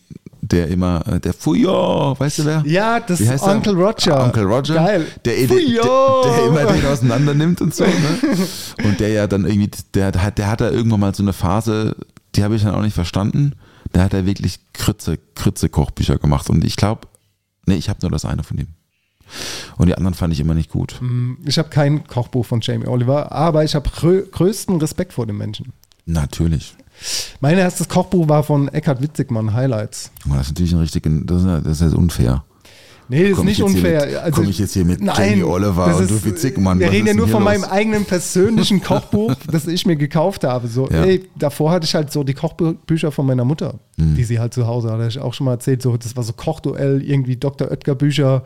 [0.52, 2.64] der immer, äh, der Fuyo, weißt du wer?
[2.66, 3.56] Ja, das ist heißt er?
[3.56, 4.26] Uncle Roger.
[4.26, 4.76] Uncle Roger.
[4.76, 5.06] Geil.
[5.26, 7.84] Der, der, der, immer den auseinander nimmt und so.
[7.86, 7.92] Ne?
[8.84, 11.96] Und der ja dann irgendwie, der, hat- der hat da irgendwann mal so eine Phase,
[12.36, 13.54] die habe ich dann auch nicht verstanden.
[13.94, 16.50] Da hat er wirklich Krütze, Krütze-Kochbücher gemacht.
[16.50, 17.08] Und ich glaube,
[17.66, 18.68] nee, ich habe nur das eine von ihm.
[19.78, 21.00] Und die anderen fand ich immer nicht gut.
[21.46, 25.38] Ich habe kein Kochbuch von Jamie Oliver, aber ich habe grö größten Respekt vor dem
[25.38, 25.74] Menschen.
[26.06, 26.76] Natürlich.
[27.40, 30.12] Mein erstes Kochbuch war von Eckhard Witzigmann, Highlights.
[30.28, 32.44] Das ist natürlich ein richtigen, das ist, das ist unfair.
[33.10, 34.24] Nee, das ist nicht unfair.
[34.26, 37.28] mit- komm ich jetzt hier mit Jamie Oliver und du Witzigmann, Wir reden ja nur
[37.28, 37.70] von hier meinem los?
[37.72, 40.70] eigenen persönlichen Kochbuch, das ich mir gekauft habe.
[40.70, 41.04] So, Ja.
[41.04, 44.16] ey, davor hatte ich halt so die Kochbücher von meiner Mutter, Mhm.
[44.16, 45.08] die sie halt zu Hause hatte.
[45.08, 47.70] Ich auch schon mal erzählt, so, das war so Kochduell, irgendwie Dr.
[47.70, 48.44] Oetker Bücher,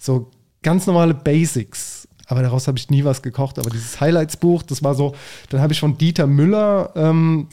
[0.00, 0.30] so
[0.64, 2.08] ganz normale Basics.
[2.26, 3.58] Aber daraus habe ich nie was gekocht.
[3.60, 5.14] Aber dieses Highlights-Buch, das war so,
[5.50, 7.46] dann habe ich von Dieter Müller ähm,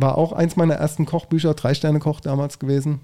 [0.00, 3.00] war auch eins meiner ersten Kochbücher, Drei-Sterne-Koch damals gewesen.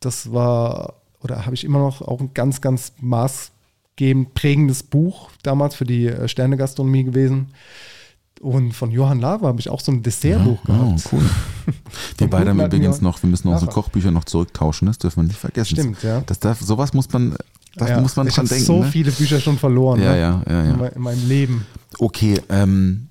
[0.00, 5.74] Das war, oder habe ich immer noch auch ein ganz, ganz maßgebend prägendes Buch damals
[5.74, 7.48] für die äh, Sterne-Gastronomie gewesen.
[8.40, 11.08] Und von Johann Lava habe ich auch so ein Dessertbuch Oh, gehabt.
[11.12, 11.22] cool.
[12.18, 13.70] Wir beide haben übrigens noch, wir müssen unsere.
[13.70, 15.76] Kochbücher noch zurücktauschen, das dürfen wir nicht vergessen.
[15.76, 16.20] Stimmt, ja.
[16.26, 17.36] Das darf, sowas muss man,
[17.76, 18.66] da Ja, muss man ich dran habe denken.
[18.66, 18.90] so ne?
[18.90, 20.20] viele Bücher schon verloren Ja, ne?
[20.20, 20.86] ja, ja, In, ja.
[20.88, 21.66] in meinem Leben.
[21.98, 23.08] Okay, ähm,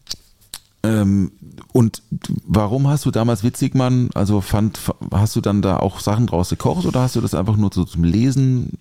[0.84, 1.32] ähm,
[1.72, 2.04] und
[2.46, 4.80] warum hast du damals Witzigmann, also fand,
[5.12, 7.86] hast du dann da auch Sachen draus gekocht oder hast du das einfach nur so
[7.86, 8.72] zum Lesen,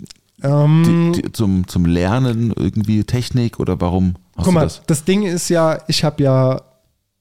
[0.42, 4.82] Ähm, die, die, zum, zum Lernen irgendwie Technik oder warum hast Guck du mal, das?
[4.86, 5.04] das?
[5.04, 6.62] Ding ist ja, ich habe ja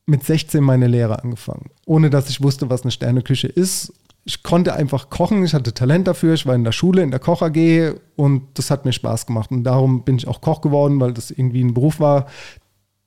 [0.08, 3.94] mit 16 meine Lehre angefangen, ohne dass ich wusste, was eine Sterneküche ist.
[4.24, 7.20] Ich konnte einfach kochen, ich hatte Talent dafür, ich war in der Schule, in der
[7.20, 9.50] Koch AG und das hat mir Spaß gemacht.
[9.52, 12.28] Und darum bin ich auch Koch geworden, weil das irgendwie ein Beruf war.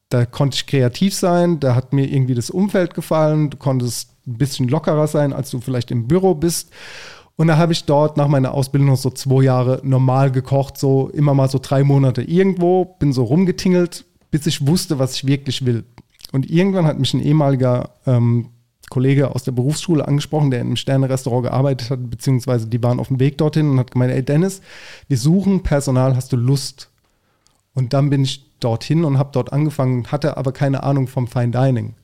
[0.09, 4.39] Da konnte ich kreativ sein, da hat mir irgendwie das Umfeld gefallen, du konntest ein
[4.39, 6.71] bisschen lockerer sein, als du vielleicht im Büro bist.
[7.37, 11.09] Und da habe ich dort nach meiner Ausbildung noch so zwei Jahre normal gekocht, so
[11.09, 15.67] immer mal so drei Monate irgendwo, bin so rumgetingelt, bis ich wusste, was ich wirklich
[15.67, 15.85] will.
[16.33, 18.51] Und irgendwann hat mich ein ehemaliger ähm,
[18.91, 23.09] Kollege aus der Berufsschule angesprochen, der in einem Sterne-Restaurant gearbeitet hat, beziehungsweise die waren auf
[23.09, 24.61] dem Weg dorthin und hat gemeint, ey Dennis,
[25.09, 26.91] wir suchen Personal, hast du Lust?
[27.75, 31.51] Und dann bin ich dorthin und habe dort angefangen, hatte aber keine Ahnung vom Fine
[31.51, 31.95] Dining.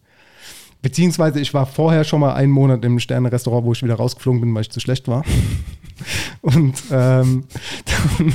[0.82, 4.54] Beziehungsweise ich war vorher schon mal einen Monat im Sterne-Restaurant, wo ich wieder rausgeflogen bin,
[4.54, 5.24] weil ich zu schlecht war.
[6.40, 7.44] Und ähm,
[7.84, 8.34] dann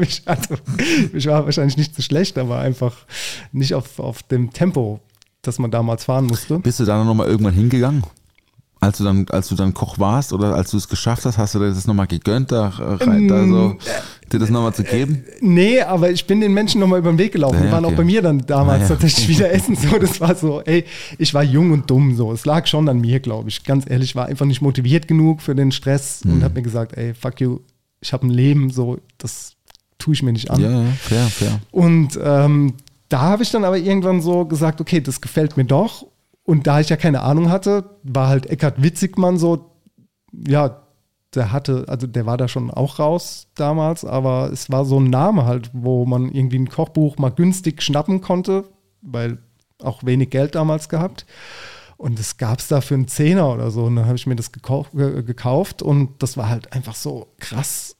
[0.00, 0.56] ich, also,
[1.12, 2.96] ich war wahrscheinlich nicht zu schlecht, aber einfach
[3.52, 4.98] nicht auf, auf dem Tempo,
[5.42, 6.58] das man damals fahren musste.
[6.58, 8.02] Bist du da nochmal irgendwann hingegangen?
[8.82, 11.54] Als du dann, als du dann Koch warst oder als du es geschafft hast, hast
[11.54, 13.76] du dir das nochmal gegönnt, da, rein, da Ähm, so,
[14.32, 15.22] dir das nochmal zu geben?
[15.42, 17.58] Nee, aber ich bin den Menschen nochmal über den Weg gelaufen.
[17.58, 17.92] Ja, Die waren okay.
[17.94, 18.88] auch bei mir dann damals Ah, ja.
[18.88, 19.76] tatsächlich wieder essen.
[19.76, 20.86] So, das war so, ey,
[21.18, 22.32] ich war jung und dumm so.
[22.32, 23.64] Es lag schon an mir, glaube ich.
[23.64, 26.32] Ganz ehrlich, ich war einfach nicht motiviert genug für den Stress Mhm.
[26.32, 27.58] und habe mir gesagt, ey, fuck you,
[28.00, 29.52] ich habe ein Leben, so, das
[29.98, 30.58] tue ich mir nicht an.
[30.58, 31.60] Ja, ja, fair, fair.
[31.70, 32.72] Und ähm,
[33.10, 36.06] da habe ich dann aber irgendwann so gesagt, okay, das gefällt mir doch.
[36.44, 39.76] Und da ich ja keine Ahnung hatte, war halt Eckhard Witzigmann so,
[40.32, 40.86] ja,
[41.34, 45.10] der hatte, also der war da schon auch raus damals, aber es war so ein
[45.10, 48.64] Name halt, wo man irgendwie ein Kochbuch mal günstig schnappen konnte,
[49.00, 49.38] weil
[49.80, 51.26] auch wenig Geld damals gehabt.
[51.96, 53.84] Und das gab es da für einen Zehner oder so.
[53.84, 57.28] Und dann habe ich mir das gekau ge gekauft und das war halt einfach so
[57.38, 57.96] krass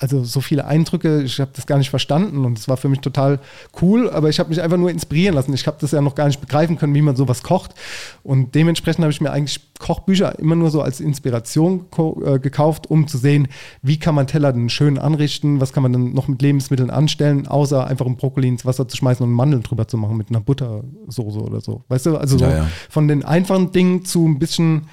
[0.00, 3.00] also so viele Eindrücke, ich habe das gar nicht verstanden und es war für mich
[3.00, 3.40] total
[3.82, 5.52] cool, aber ich habe mich einfach nur inspirieren lassen.
[5.54, 7.74] Ich habe das ja noch gar nicht begreifen können, wie man sowas kocht
[8.22, 11.86] und dementsprechend habe ich mir eigentlich Kochbücher immer nur so als Inspiration
[12.24, 13.48] äh, gekauft, um zu sehen,
[13.82, 17.48] wie kann man Teller denn schön anrichten, was kann man dann noch mit Lebensmitteln anstellen,
[17.48, 20.40] außer einfach ein Brokkoli ins Wasser zu schmeißen und Mandeln drüber zu machen mit einer
[20.40, 21.84] Buttersoße oder so.
[21.88, 22.68] Weißt du, also so Ja, ja.
[22.88, 24.86] von den einfachen Dingen zu ein bisschen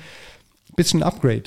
[0.76, 1.44] bisschen Upgrade.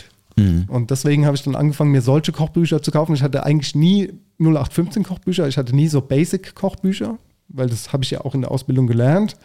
[0.69, 3.15] Und deswegen habe ich dann angefangen, mir solche Kochbücher zu kaufen.
[3.15, 8.05] Ich hatte eigentlich nie 0815 Kochbücher, ich hatte nie so Basic Kochbücher, weil das habe
[8.05, 9.37] ich ja auch in der Ausbildung gelernt.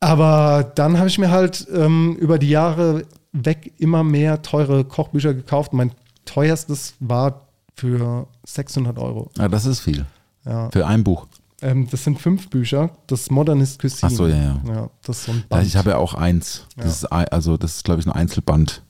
[0.00, 5.32] Aber dann habe ich mir halt ähm, über die Jahre weg immer mehr teure Kochbücher
[5.34, 5.72] gekauft.
[5.72, 5.92] Mein
[6.24, 9.30] teuerstes war für 600 Euro.
[9.38, 10.04] Ja, das ist viel.
[10.44, 10.70] Ja.
[10.70, 11.26] Für ein Buch.
[11.62, 12.90] Ähm, das sind fünf Bücher.
[13.06, 14.12] Das Modernist Cuisine.
[14.12, 14.60] Ach so, ja, ja.
[14.66, 15.66] ja das ist so ein Ja, Band.
[15.66, 16.66] ich habe ja auch eins.
[16.76, 18.82] Das ist, ein- also das ist, glaube ich, ein Einzelband.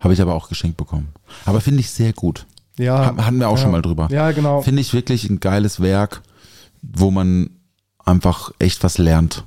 [0.00, 1.08] Habe ich aber auch geschenkt bekommen.
[1.44, 2.46] Aber finde ich sehr gut.
[2.78, 3.62] ja, Ha- Hatten wir auch ja.
[3.62, 4.08] schon mal drüber.
[4.10, 4.62] Ja, genau.
[4.62, 6.22] Finde ich wirklich ein geiles Werk,
[6.82, 7.50] wo man
[8.04, 9.44] einfach echt was lernt.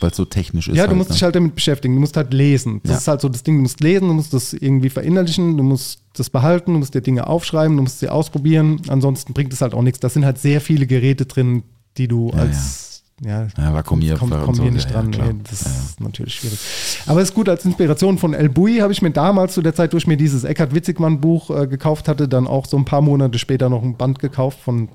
[0.00, 0.76] Weil es so technisch ist.
[0.76, 1.14] Ja, du halt, musst ne?
[1.14, 1.94] dich halt damit beschäftigen.
[1.94, 2.80] Du musst halt lesen.
[2.82, 2.98] Das Ja.
[2.98, 6.00] ist halt so das Ding, du musst lesen, du musst das irgendwie verinnerlichen, du musst
[6.14, 8.82] das behalten, du musst dir Dinge aufschreiben, du musst sie ausprobieren.
[8.88, 10.00] Ansonsten bringt es halt auch nichts.
[10.00, 11.62] Da sind halt sehr viele Geräte drin,
[11.98, 15.02] die du Ja, als ja, Ja, Vakuumierer komm, und komm so, hier nicht ja, ja,
[15.02, 15.10] dran.
[15.12, 15.28] klar.
[15.28, 15.34] ey.
[15.48, 15.76] das Ja, ja.
[15.78, 16.58] ist natürlich schwierig.
[17.06, 19.74] Aber es ist gut, als Inspiration von El Bui habe ich mir damals zu der
[19.74, 22.84] Zeit, wo ich mir dieses Eckhard Witzigmann Buch äh, gekauft hatte, dann auch so ein
[22.84, 24.88] paar Monate später noch ein Band gekauft von,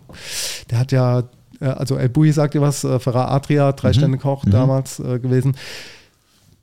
[0.69, 1.23] der hat ja,
[1.61, 3.93] äh, also El Bui sagt dir was, äh, Ferrar Adria, drei Mhm.
[3.93, 5.55] Sterne Koch damals äh, gewesen.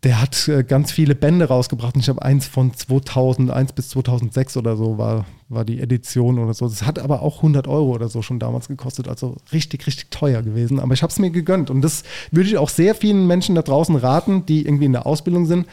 [0.05, 4.59] Der hat äh, ganz viele Bände rausgebracht und ich habe eins von 2001 bis 2006
[4.59, 6.69] oder so war, war die Edition oder so.
[6.69, 10.43] Das hat aber auch 100 Euro oder so schon damals gekostet, also richtig, richtig teuer
[10.43, 10.79] gewesen.
[10.79, 13.63] Aber ich habe es mir gegönnt und das würde ich auch sehr vielen Menschen da
[13.63, 15.67] draußen raten, die irgendwie in der Ausbildung sind.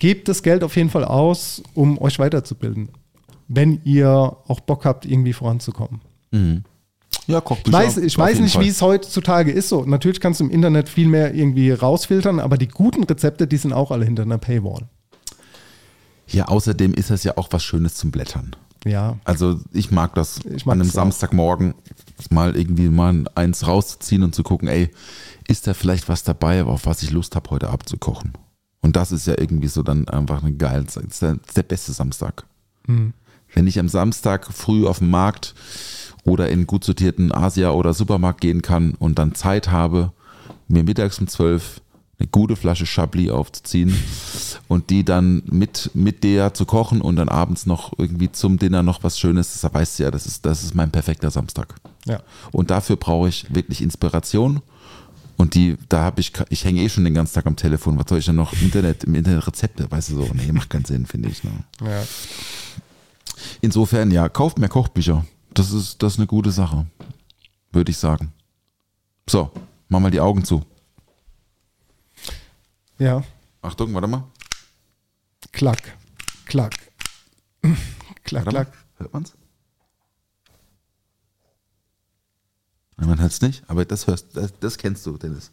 [0.00, 2.88] Gebt das Geld auf jeden Fall aus, um euch weiterzubilden,
[3.46, 6.00] wenn ihr auch Bock habt, irgendwie voranzukommen.
[7.26, 7.76] Ja, Ich Kochbücher.
[7.78, 9.68] weiß, ich weiß nicht, wie es heutzutage ist.
[9.68, 13.56] So, natürlich kannst du im Internet viel mehr irgendwie rausfiltern, aber die guten Rezepte, die
[13.56, 14.88] sind auch alle hinter einer Paywall.
[16.28, 18.54] Ja, außerdem ist das ja auch was Schönes zum Blättern.
[18.86, 20.92] Ja, Also ich mag das Ich an einem auch.
[20.92, 21.74] Samstagmorgen
[22.30, 24.90] mal irgendwie mal eins rauszuziehen und zu gucken, ey,
[25.48, 28.32] ist da vielleicht was dabei, auf was ich Lust habe, heute abzukochen?
[28.80, 31.92] Und das ist ja irgendwie so dann einfach ein geil, das ist der, der beste
[31.92, 32.44] Samstag.
[32.86, 35.54] Wenn ich am Samstag früh auf den Markt
[36.24, 40.12] oder in gut sortierten Asia oder Supermarkt gehen kann und dann Zeit habe,
[40.68, 41.80] mir mittags um 12
[42.20, 43.94] eine gute Flasche Chablis aufzuziehen
[44.68, 48.82] und die dann mit, mit der zu kochen und dann abends noch irgendwie zum Dinner
[48.82, 51.74] noch was Schönes, das weißt du ja, das ist, das ist mein perfekter Samstag.
[52.06, 52.20] Ja.
[52.52, 54.60] Und dafür brauche ich wirklich Inspiration.
[55.38, 57.98] Und die, da habe ich, ich hänge eh schon den ganzen Tag am Telefon.
[57.98, 59.90] Was soll ich denn noch im Internet, im Internet Rezepte?
[59.90, 60.30] Weißt du so?
[60.34, 61.42] Nee, macht keinen Sinn, finde ich.
[61.42, 61.50] Ne?
[61.80, 62.02] Ja.
[63.62, 65.24] Insofern, ja, kauft mehr Kochbücher.
[65.54, 66.86] Das ist, das ist eine gute Sache.
[67.72, 68.32] Würde ich sagen.
[69.28, 69.50] So,
[69.88, 70.64] mach mal die Augen zu.
[72.98, 73.22] ja.
[73.62, 74.24] Achtung, warte mal.
[75.52, 75.82] Klack.
[76.46, 76.74] Klack.
[78.24, 78.64] Klack, Warte mal.
[78.64, 78.72] klack.
[78.96, 79.34] Hört man's?
[82.98, 85.50] Ja, Man hört es nicht, aber das hörst, das, das kennst du, Dennis.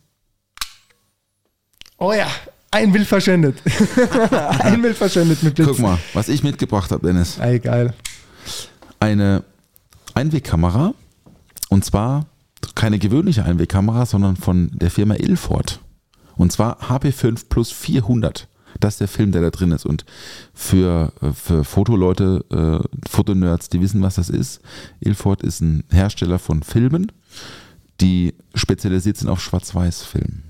[1.98, 2.30] Oh ja,
[2.72, 3.62] ein Bild verschwendet.
[4.60, 5.68] ein Bild verschwendet mit Blitz.
[5.68, 7.38] Guck mal, was ich mitgebracht habe, Dennis.
[7.40, 7.94] Ey, geil.
[9.00, 9.44] Eine
[10.18, 10.94] Einwegkamera.
[11.70, 12.26] Und zwar
[12.76, 15.80] keine gewöhnliche Einwegkamera, sondern von der Firma Ilford.
[16.36, 18.48] Und zwar HP5 Plus 400.
[18.80, 19.86] Das ist der Film, der da drin ist.
[19.86, 20.06] Und
[20.54, 24.62] für, äh, für Fotoleute, äh, Fotonerds, die wissen, was das ist.
[25.00, 27.12] Ilford ist ein Hersteller von Filmen,
[28.02, 30.44] die spezialisiert sind auf Schwarz-Weiß-Filmen.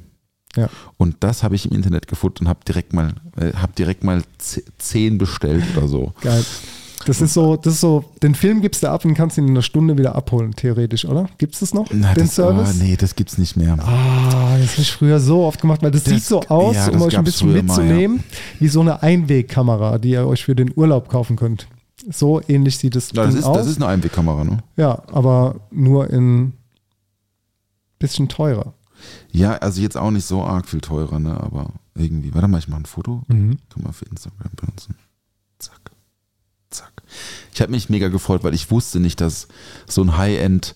[0.58, 0.70] Ja.
[0.98, 4.24] Und das habe ich im Internet gefunden und habe direkt mal, äh, habe direkt mal
[4.40, 6.14] ze- zehn bestellt oder so.
[6.22, 6.44] Geil.
[7.08, 9.52] Das ist so, das ist so, den Film gibst du ab und kannst ihn in
[9.52, 11.30] einer Stunde wieder abholen, theoretisch, oder?
[11.38, 11.88] Gibt es das noch?
[11.92, 12.76] Na, den das, Service?
[12.80, 13.74] Oh, nee, das gibt's nicht mehr.
[13.80, 16.90] Ah, das habe ich früher so oft gemacht, weil das, Das- sieht so aus, ja,
[16.90, 18.24] um euch ein bisschen früher mal, mitzunehmen,
[18.60, 21.68] wie so eine Einwegkamera, die ihr euch für den Urlaub kaufen könnt.
[22.12, 23.34] So ähnlich sieht es Ja, aus.
[23.58, 24.60] das ist eine Einwegkamera, ne?
[24.76, 26.54] ja, aber nur in
[28.00, 28.74] bisschen teurer.
[29.32, 31.40] Ja, also jetzt auch nicht so arg viel teurer, ne?
[31.40, 32.34] Aber irgendwie.
[32.34, 33.24] Warte mal, ich mache ein Foto.
[33.28, 33.58] Mhm.
[33.70, 34.96] Kann man für Instagram benutzen.
[36.78, 36.92] Zack.
[37.54, 39.48] Ich habe mich mega gefreut, weil ich wusste nicht, dass
[39.88, 40.76] so ein High-End,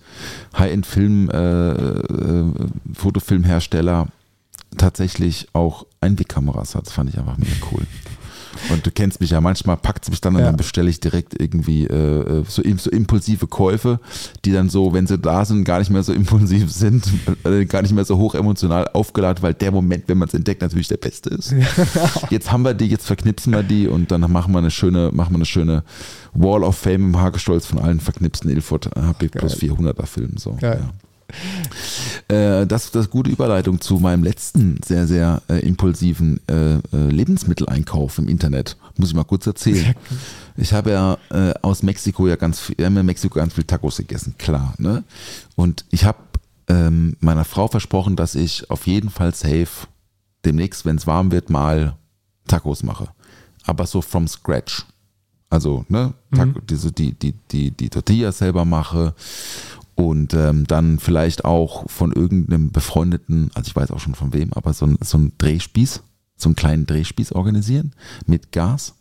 [0.57, 2.53] High-End-Film, äh, äh,
[2.93, 4.07] Fotofilmhersteller
[4.77, 6.87] tatsächlich auch Einwegkameras hat.
[6.87, 7.85] Das fand ich einfach mega cool.
[8.69, 10.47] Und du kennst mich ja, manchmal packt es mich dann und Ja.
[10.47, 13.99] dann bestelle ich direkt irgendwie äh, so, im- so impulsive Käufe,
[14.45, 17.03] die dann so, wenn sie da sind, gar nicht mehr so impulsiv sind,
[17.43, 20.61] äh, gar nicht mehr so hoch emotional aufgeladen, weil der Moment, wenn man es entdeckt,
[20.61, 21.53] natürlich der beste ist.
[22.29, 25.31] Jetzt haben wir die, jetzt verknipsen wir die und dann machen wir eine schöne, machen
[25.31, 25.83] wir eine schöne
[26.33, 30.37] Wall of Fame im Hagestolz von allen verknipsten Ilford HP plus 400er Filmen.
[30.37, 30.57] So.
[30.59, 30.81] Geil.
[30.83, 30.89] Ja.
[32.31, 38.17] Äh, das das gute Überleitung zu meinem letzten sehr, sehr äh, impulsiven äh, äh, Lebensmitteleinkauf
[38.19, 38.77] im Internet.
[38.95, 39.93] Muss ich mal kurz erzählen.
[40.55, 43.63] Ich habe ja äh, aus Mexiko ja ganz viel, wir haben in Mexiko ganz viel
[43.63, 44.73] Tacos gegessen, klar.
[44.77, 45.03] Ne?
[45.55, 46.19] Und ich habe
[46.67, 49.87] ähm, meiner Frau versprochen, dass ich auf jeden Fall safe
[50.45, 51.95] demnächst, wenn es warm wird, mal
[52.47, 53.07] Tacos mache.
[53.65, 54.85] Aber so from scratch.
[55.49, 59.13] Also, ne, Taco, diese, die, die, die, die Tortillas selber mache
[60.07, 64.53] und ähm, dann vielleicht auch von irgendeinem befreundeten, also ich weiß auch schon von wem,
[64.53, 66.03] aber so ein, so ein Drehspieß,
[66.37, 67.93] so einen kleinen Drehspieß organisieren
[68.25, 68.95] mit Gas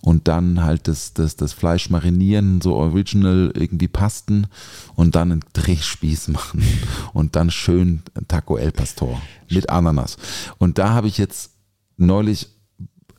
[0.00, 4.46] und dann halt das, das, das Fleisch marinieren, so original irgendwie pasten
[4.94, 6.62] und dann einen Drehspieß machen
[7.12, 10.16] und dann schön Taco El Pastor mit Ananas.
[10.58, 11.52] Und da habe ich jetzt
[11.96, 12.48] neulich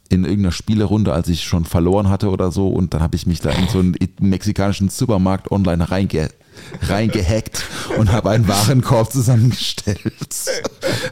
[0.09, 3.41] in irgendeiner Spielerunde, als ich schon verloren hatte oder so, und dann habe ich mich
[3.41, 6.29] da in so einen mexikanischen Supermarkt online reinge
[6.81, 7.63] reingehackt
[7.97, 9.99] und habe einen Warenkorb zusammengestellt.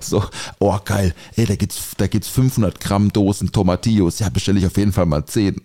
[0.02, 0.24] So,
[0.60, 4.20] oh geil, ey, da gibt's, da gibt's 500 Gramm Dosen Tomatillos.
[4.20, 5.56] Ja, bestelle ich auf jeden Fall mal 10.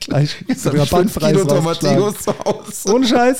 [0.00, 1.44] Gleich Jetzt habe ich 5 Rabattpreis Kilo.
[1.44, 2.94] Tomatillos zu Hause.
[2.94, 3.38] Ohne Scheiß.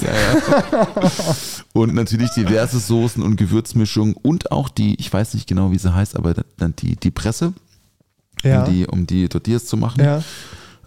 [1.73, 5.95] Und natürlich diverse Soßen und Gewürzmischungen und auch die, ich weiß nicht genau, wie sie
[5.95, 7.53] heißt, aber dann die, die Presse,
[8.43, 8.65] Ja.
[8.65, 10.03] um, die, um die Tortillas zu machen.
[10.05, 10.23] ja.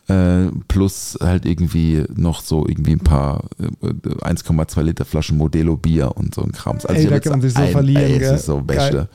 [0.09, 6.11] Äh, plus halt irgendwie noch so irgendwie ein paar äh, 1,2 Liter Flaschen Modelo Bier
[6.17, 6.85] und so ein Krams.
[6.85, 8.35] Also Ey, da jetzt kann man sich so ein- verlieren, Ey, gell?
[8.35, 8.91] ist so Beste.
[8.97, 9.07] Geil.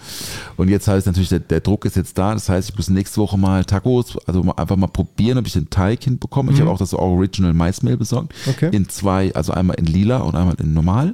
[0.56, 2.32] Und jetzt heißt natürlich, der, der Druck ist jetzt da.
[2.32, 5.52] Das heißt, ich muss nächste Woche mal Tacos, also mal, einfach mal probieren, ob ich
[5.52, 6.52] den Teig hinbekomme.
[6.52, 8.32] Ich habe auch das Original Maismehl besorgt.
[8.46, 8.50] Mhm.
[8.52, 8.70] Okay.
[8.74, 11.12] In zwei, also einmal in lila und einmal in normal.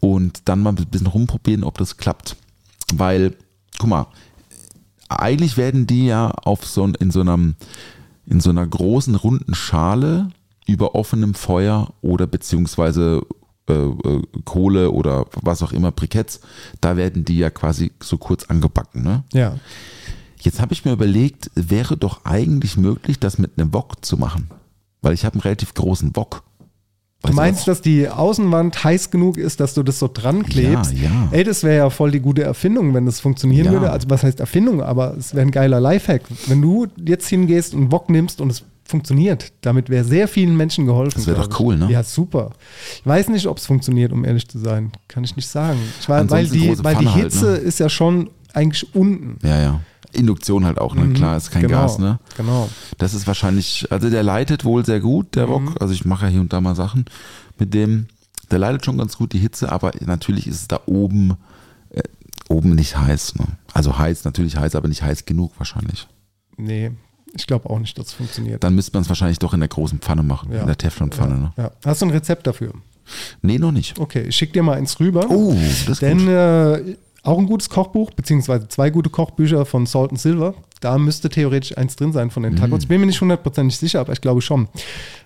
[0.00, 2.36] Und dann mal ein bisschen rumprobieren, ob das klappt.
[2.94, 3.34] Weil,
[3.78, 4.06] guck mal,
[5.10, 7.56] eigentlich werden die ja auf so, in so einem
[8.28, 10.28] in so einer großen runden Schale
[10.66, 13.22] über offenem Feuer oder beziehungsweise
[13.68, 16.40] äh, äh, Kohle oder was auch immer, Briketts,
[16.80, 19.02] da werden die ja quasi so kurz angebacken.
[19.02, 19.24] Ne?
[19.32, 19.56] Ja.
[20.40, 24.50] Jetzt habe ich mir überlegt, wäre doch eigentlich möglich, das mit einem Wok zu machen.
[25.02, 26.42] Weil ich habe einen relativ großen Wok.
[27.28, 30.92] Du meinst, dass die Außenwand heiß genug ist, dass du das so dran klebst?
[30.92, 31.28] Ja, ja.
[31.30, 33.72] Ey, das wäre ja voll die gute Erfindung, wenn das funktionieren Ja.
[33.72, 33.90] würde.
[33.90, 36.22] Also was heißt Erfindung, aber es wäre ein geiler Lifehack.
[36.46, 40.86] Wenn du jetzt hingehst und Wok nimmst und es funktioniert, damit wäre sehr vielen Menschen
[40.86, 41.12] geholfen.
[41.16, 41.90] Das wär doch cool, ne?
[41.90, 42.50] Ja, super.
[42.96, 44.92] Ich weiß nicht, ob es funktioniert, um ehrlich zu sein.
[45.08, 45.78] Kann ich nicht sagen.
[46.00, 47.56] Ich weiß, weil die, weil die halt, Hitze ne?
[47.56, 49.38] ist ja schon eigentlich unten.
[49.46, 49.80] Ja, ja.
[50.12, 51.12] Induktion halt auch, ne?
[51.12, 52.18] Klar, ist kein genau, Gas, ne?
[52.36, 52.68] Genau.
[52.98, 55.74] Das ist wahrscheinlich, also der leitet wohl sehr gut, der Wok.
[55.80, 57.04] Also ich mache ja hier und da mal Sachen
[57.58, 58.06] mit dem.
[58.50, 61.34] Der leitet schon ganz gut die Hitze, aber natürlich ist es da oben,
[61.90, 62.02] äh,
[62.48, 63.34] oben nicht heiß.
[63.36, 63.44] Ne?
[63.74, 66.08] Also heiß, natürlich heiß, aber nicht heiß genug wahrscheinlich.
[66.56, 66.92] Nee,
[67.36, 68.64] ich glaube auch nicht, dass es funktioniert.
[68.64, 70.60] Dann müsste man es wahrscheinlich doch in der großen Pfanne machen, Ja.
[70.62, 71.36] in der Teflonpfanne.
[71.36, 71.52] Ne?
[71.58, 71.70] Ja.
[71.84, 72.72] Hast du ein Rezept dafür?
[73.42, 73.98] Nee, noch nicht.
[73.98, 75.26] Okay, ich schicke dir mal eins rüber.
[75.30, 76.28] Oh, das ist Denn gut.
[76.28, 76.96] äh,
[77.28, 80.54] auch ein gutes Kochbuch, beziehungsweise zwei gute Kochbücher von Salt and Silver.
[80.80, 82.56] Da müsste theoretisch eins drin sein von den Mm.
[82.56, 82.86] Tacos.
[82.86, 84.68] Bin mir nicht hundertprozentig sicher, aber ich glaube schon.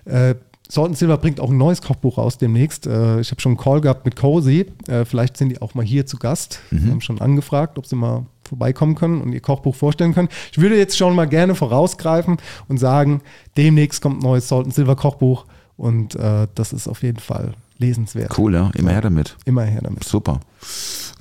[0.05, 0.35] Äh,
[0.69, 2.87] Salt and Silver bringt auch ein neues Kochbuch raus demnächst.
[2.87, 4.65] Äh, ich habe schon einen Call gehabt mit Cozy.
[4.87, 6.59] Äh, vielleicht sind die auch mal hier zu Gast.
[6.71, 6.83] Mhm.
[6.85, 10.29] Wir haben schon angefragt, ob sie mal vorbeikommen können und ihr Kochbuch vorstellen können.
[10.51, 12.37] Ich würde jetzt schon mal gerne vorausgreifen
[12.67, 13.21] und sagen,
[13.57, 15.45] demnächst kommt ein neues Salt and Silver Kochbuch
[15.77, 18.37] und äh, das ist auf jeden Fall lesenswert.
[18.37, 18.71] Cool, ja.
[18.75, 19.35] Immer her damit.
[19.45, 20.03] Immer her damit.
[20.03, 20.39] Super.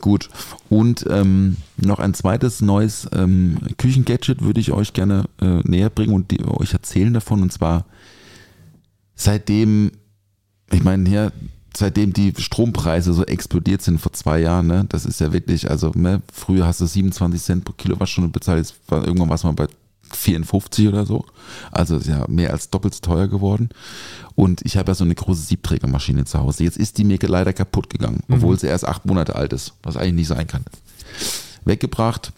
[0.01, 0.29] Gut.
[0.69, 6.15] Und ähm, noch ein zweites neues ähm, Küchengadget würde ich euch gerne äh, näher bringen
[6.15, 7.43] und die, euch erzählen davon.
[7.43, 7.85] Und zwar
[9.15, 9.93] seitdem,
[10.73, 11.33] ich meine hier,
[11.77, 15.93] seitdem die Strompreise so explodiert sind vor zwei Jahren, ne, das ist ja wirklich, also
[15.95, 19.69] ne, früher hast du 27 Cent pro Kilowattstunde bezahlt, jetzt war irgendwann was mal bei
[20.11, 21.25] 54 oder so.
[21.71, 23.71] Also ist ja mehr als doppelt so teuer geworden.
[24.35, 26.65] Und ich habe ja so eine große Siebträgermaschine zu Hause.
[26.65, 29.97] Jetzt ist die mir leider kaputt gegangen, obwohl sie erst acht Monate alt ist, was
[29.97, 30.65] eigentlich nicht sein kann.
[31.65, 32.33] Weggebracht,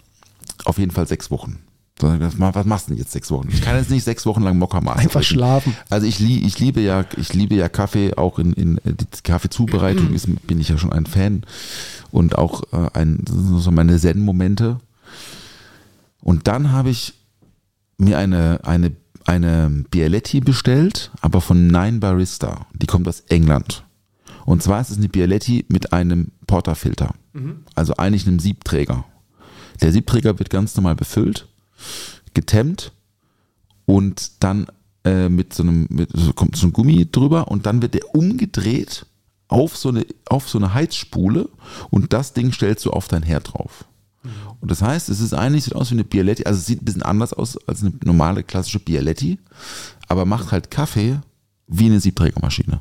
[0.65, 1.61] auf jeden Fall sechs Wochen.
[2.01, 3.49] Was machst du denn jetzt sechs Wochen?
[3.53, 4.99] Ich kann jetzt nicht sechs Wochen lang Mokka machen.
[4.99, 5.77] Einfach schlafen.
[5.91, 10.13] Also ich, ich liebe ja, ich liebe ja Kaffee, auch in, in äh, die Kaffeezubereitung
[10.15, 11.45] ist, bin ich ja schon ein Fan
[12.11, 14.81] und auch äh, ein, so meine Zen-Momente.
[16.21, 17.15] Und dann habe ich
[17.99, 18.93] mir eine, eine,
[19.25, 22.67] eine Bialetti bestellt, aber von Nine Barista.
[22.75, 23.85] Die kommt aus England.
[24.45, 27.15] Und zwar ist es eine Bialetti mit einem Porterfilter.
[27.75, 29.05] Also eigentlich einem Siebträger.
[29.81, 31.49] Der Siebträger wird ganz normal befüllt,
[32.35, 32.93] getemmt
[33.87, 34.67] und dann
[35.05, 38.15] äh, mit so einem, mit, so kommt so ein Gummi drüber und dann wird der
[38.15, 39.07] umgedreht
[39.49, 41.49] auf so eine, auf so eine Heizspule
[41.91, 43.85] und das Ding stellst du auf dein Herd drauf.
[44.61, 46.85] Und das heißt, es ist eigentlich, sieht aus wie eine Bialetti, also es sieht ein
[46.85, 49.39] bisschen anders aus als eine normale klassische Bialetti,
[50.09, 51.21] aber macht halt Kaffee
[51.67, 52.81] wie eine Siebträgermaschine.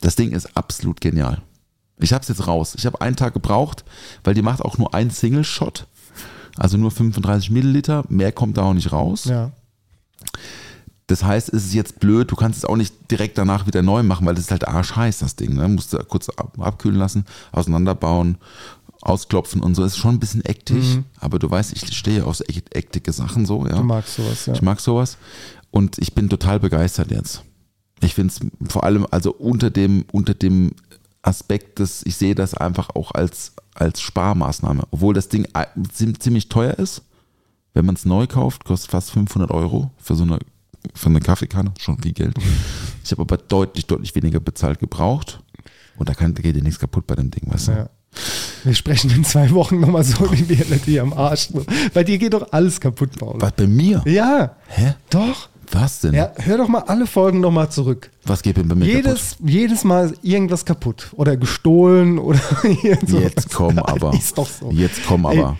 [0.00, 1.42] Das Ding ist absolut genial.
[2.00, 2.74] Ich habe es jetzt raus.
[2.76, 3.84] Ich habe einen Tag gebraucht,
[4.22, 5.86] weil die macht auch nur einen Single-Shot.
[6.56, 8.04] Also nur 35 Milliliter.
[8.08, 9.24] Mehr kommt da auch nicht raus.
[9.24, 9.52] Ja.
[11.08, 14.02] Das heißt, es ist jetzt blöd, du kannst es auch nicht direkt danach wieder neu
[14.02, 15.54] machen, weil das ist halt arschheiß, das Ding.
[15.54, 15.66] Ne?
[15.66, 18.36] Musst du kurz ab, abkühlen lassen, auseinanderbauen,
[19.02, 19.84] ausklopfen und so.
[19.84, 23.46] Ist schon ein bisschen ektig, aber du weißt, ich stehe auf so ek- ektige Sachen
[23.46, 23.64] so.
[23.66, 23.76] Ja.
[23.76, 24.54] Du magst sowas, ja.
[24.54, 25.16] Ich mag sowas.
[25.70, 27.42] Und ich bin total begeistert jetzt.
[28.00, 30.72] Ich finde es vor allem, also unter dem, unter dem
[31.22, 34.84] Aspekt, dass ich sehe das einfach auch als, als Sparmaßnahme.
[34.90, 35.46] Obwohl das Ding
[35.92, 37.02] ziem- ziemlich teuer ist.
[37.74, 40.38] Wenn man es neu kauft, kostet fast 500 Euro für so eine,
[40.94, 41.72] für eine Kaffeekanne.
[41.78, 42.34] Schon viel Geld.
[43.04, 45.40] Ich habe aber deutlich, deutlich weniger bezahlt gebraucht.
[45.96, 47.72] Und da, kann, da geht dir nichts kaputt bei dem Ding, weißt du?
[47.72, 47.90] Ja.
[48.64, 51.48] Wir sprechen in zwei Wochen nochmal so wie wir hier am Arsch.
[51.94, 53.36] Bei dir geht doch alles kaputt, Paul.
[53.40, 54.02] Was bei mir?
[54.06, 54.94] Ja, Hä?
[55.10, 55.48] doch.
[55.70, 56.14] Was denn?
[56.14, 58.10] Ja, hör doch mal alle Folgen nochmal zurück.
[58.24, 59.04] Was geht denn bei mir kaputt?
[59.04, 62.40] Jedes, jedes Mal irgendwas kaputt oder gestohlen oder.
[63.06, 64.14] Jetzt komm aber.
[64.14, 64.70] Ist doch so.
[64.70, 65.38] Jetzt komm Ey.
[65.38, 65.58] aber.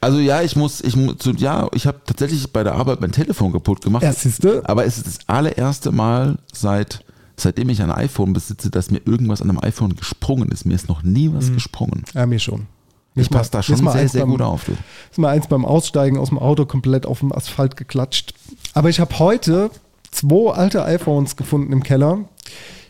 [0.00, 3.52] Also ja, ich muss, ich muss, ja, ich habe tatsächlich bei der Arbeit mein Telefon
[3.52, 4.02] kaputt gemacht.
[4.02, 4.62] Ja, siehste.
[4.64, 7.00] Aber es ist das allererste Mal seit,
[7.36, 10.64] seitdem ich ein iPhone besitze, dass mir irgendwas an einem iPhone gesprungen ist.
[10.64, 12.04] Mir ist noch nie was gesprungen.
[12.14, 12.66] Ja, mir schon.
[13.14, 14.64] Ich passe da schon ist mal sehr, eins sehr beim- gut auf.
[14.64, 14.72] Du.
[15.10, 18.34] Ist mal eins beim Aussteigen aus dem Auto komplett auf dem Asphalt geklatscht.
[18.74, 19.70] Aber ich habe heute
[20.10, 22.20] zwei alte iPhones gefunden im Keller.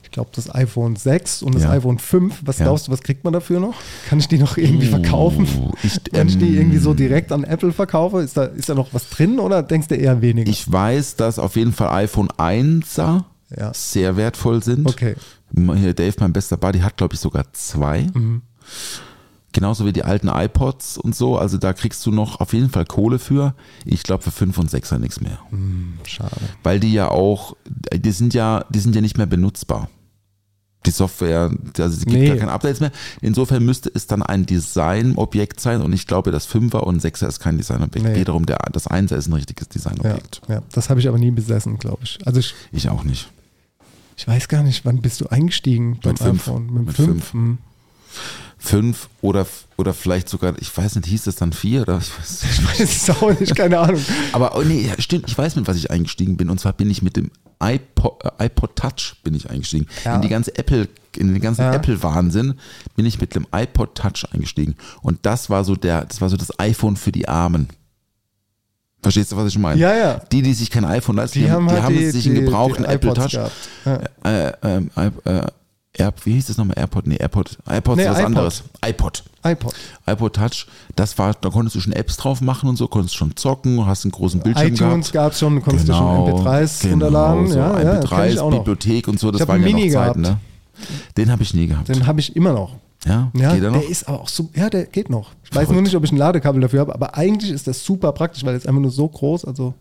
[0.02, 1.70] Ich glaube, das iPhone 6 und das Ja.
[1.70, 2.40] iPhone 5.
[2.44, 2.64] Was Ja.
[2.64, 3.74] glaubst du, was kriegt man dafür noch?
[4.09, 5.46] Kann ich die noch irgendwie verkaufen?
[5.61, 8.68] Uh, ich, Wenn ich die ähm, irgendwie so direkt an Apple verkaufe, ist da, ist
[8.68, 10.51] da noch was drin oder denkst du eher weniger?
[10.51, 13.24] Ich weiß, dass auf jeden Fall iPhone 1er
[13.55, 13.72] Ja.
[13.74, 14.88] sehr wertvoll sind.
[14.88, 15.14] Okay.
[15.53, 18.09] Dave, mein bester Buddy, hat glaube ich sogar zwei.
[18.14, 18.42] Mhm.
[19.53, 21.38] Genauso wie die alten iPods und so.
[21.38, 23.55] Also da kriegst du noch auf jeden Fall Kohle für.
[23.86, 25.38] Ich glaube für 5 und 6er nichts mehr.
[26.05, 26.36] Schade.
[26.62, 27.57] Weil die ja auch,
[27.94, 29.88] die sind ja, die sind ja nicht mehr benutzbar.
[30.84, 32.28] Die Software, also es gibt Nee.
[32.28, 32.92] gar keine Updates mehr.
[33.22, 37.40] Insofern müsste es dann ein Designobjekt sein und ich glaube, das 5er und 6er ist
[37.40, 38.07] kein Designobjekt.
[38.07, 38.14] Nee.
[38.14, 40.42] Wiederum, der, das 1er ist ein richtiges Ja, Designobjekt.
[40.49, 42.18] ja, das habe ich aber nie besessen, glaube ich.
[42.26, 43.28] Also ich, Ich auch nicht.
[44.16, 46.42] Ich weiß gar nicht, wann bist du eingestiegen beim Mit fünf.
[46.48, 46.66] iPhone?
[46.72, 47.08] Mit, Mit fünf.
[47.08, 47.32] fünf.
[47.32, 47.58] Hm.
[48.58, 49.46] Fünf oder,
[49.76, 52.58] oder vielleicht sogar, ich weiß nicht, hieß es dann vier oder ich weiß nicht.
[52.58, 54.00] Ich weiß es auch nicht, keine Ahnung.
[54.32, 56.48] Aber oh nee, stimmt, ich weiß mit was ich eingestiegen bin.
[56.48, 57.30] Und zwar bin ich mit dem
[57.62, 59.86] iPod, äh, iPod Touch bin ich eingestiegen.
[60.04, 60.16] Ja.
[60.16, 61.74] In die ganze Apple, in den ganzen Ja.
[61.74, 62.54] Apple-Wahnsinn
[62.96, 64.76] bin ich mit dem iPod Touch eingestiegen.
[65.02, 67.68] Und das war so der, das war so das iPhone für die Armen.
[69.07, 69.80] Verstehst du, was ich meine?
[69.80, 70.20] Ja, ja.
[70.32, 72.44] Die, die sich kein iPhone leisten, Die, haben die halt haben die, sich die, einen
[72.44, 73.30] gebrauchten Apple Touch.
[73.32, 73.52] gehabt.
[73.84, 74.00] Ja.
[74.48, 75.42] Äh, ähm, I- äh,
[75.98, 76.76] Air, wie hieß das nochmal?
[76.76, 77.07] AirPod?
[77.07, 77.57] Nee, AirPod.
[77.70, 78.26] iPod Nee, ist was iPod.
[78.26, 78.62] anderes.
[78.84, 79.22] iPod.
[79.44, 79.74] iPod.
[80.07, 83.34] iPod Touch, das war, da konntest du schon Apps drauf machen und so, konntest schon
[83.36, 85.12] zocken, hast einen großen Bildschirm iTunes gehabt.
[85.12, 87.46] gab es schon, du konntest dir schon MP3s genau, runterladen.
[87.48, 88.59] So ja, ja, kenn ich MP3s, auch noch.
[88.59, 90.16] Bibliothek und so, das waren ja noch Zeiten, gehabt.
[90.18, 90.38] ne?
[91.16, 91.88] Den habe ich nie gehabt.
[91.88, 92.74] Den habe ich immer noch.
[93.05, 93.80] Ja, Ja, geht er noch?
[93.80, 95.32] der ist aber auch so, ja, der geht noch.
[95.44, 95.72] Ich weiß Verrückt.
[95.72, 98.53] nur nicht, ob ich ein Ladekabel dafür habe, aber eigentlich ist das super praktisch, weil
[98.53, 99.74] der ist einfach nur so groß, also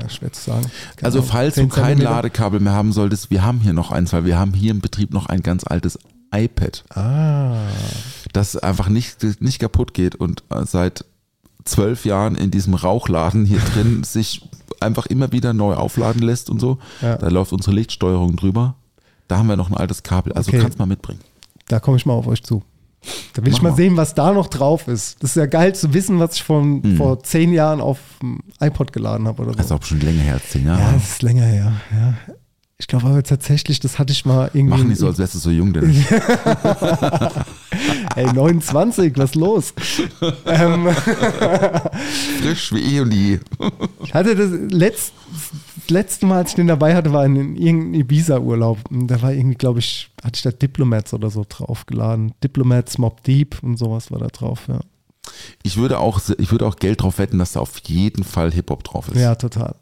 [0.00, 0.62] ja, schwer zu sagen.
[0.96, 2.10] Keine Also falls du 10 kein Zentimeter.
[2.10, 5.12] Ladekabel mehr haben solltest, wir haben hier noch eins, weil wir haben hier im Betrieb
[5.12, 5.98] noch ein ganz altes
[6.32, 7.56] iPad, Ah,
[8.32, 11.04] das einfach nicht, nicht kaputt geht und äh, seit
[11.64, 14.48] zwölf Jahren in diesem Rauchladen hier drin sich
[14.80, 16.78] einfach immer wieder neu aufladen lässt und so.
[17.02, 17.16] Ja.
[17.16, 18.74] Da läuft unsere Lichtsteuerung drüber.
[19.26, 20.32] Da haben wir noch ein altes Kabel.
[20.34, 20.60] Also Okay.
[20.60, 21.20] kannst mal mitbringen.
[21.68, 22.62] Da komme ich mal auf euch zu.
[23.34, 23.76] Da will Mach ich mal mal.
[23.76, 25.22] sehen, was da noch drauf ist.
[25.22, 26.96] Das ist ja geil zu wissen, was ich von, Mhm.
[26.96, 29.76] vor zehn Jahren auf dem iPod geladen habe oder Das ist so.
[29.76, 30.80] auch schon länger her, zehn Jahre.
[30.80, 31.72] Ja, das ist länger her.
[31.92, 32.14] Ja.
[32.80, 34.76] Ich glaube aber tatsächlich, das hatte ich mal irgendwie.
[34.78, 35.84] Machen die so, als wärst du so jung, denn
[38.16, 39.74] Ey, 29, was los?
[40.46, 40.88] ähm,
[42.40, 43.38] frisch wie eh und je.
[44.04, 45.12] ich hatte das, letzt,
[45.88, 48.78] das letzte Mal, als ich den dabei hatte, war in irgendeinem Ibiza-Urlaub.
[48.90, 52.34] Da war irgendwie, glaube ich, hatte ich da Diplomats oder so draufgeladen.
[52.44, 54.80] Diplomats, Mob Deep und sowas war da drauf, ja.
[55.62, 58.84] Ich würde auch, ich würde auch Geld drauf wetten, dass da auf jeden Fall Hip-Hop
[58.84, 59.20] drauf ist.
[59.20, 59.74] Ja, total.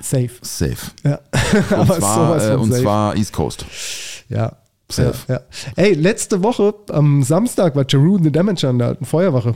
[0.00, 0.30] Safe.
[0.42, 0.76] Safe.
[1.04, 1.20] Ja.
[1.70, 2.82] Und Aber zwar, äh, und safe.
[2.82, 3.64] zwar East Coast.
[4.28, 4.56] Ja.
[4.90, 5.14] Safe.
[5.28, 5.40] Ja, ja.
[5.76, 9.54] Ey, letzte Woche am Samstag war Jeroen the Damager an der alten Feuerwache.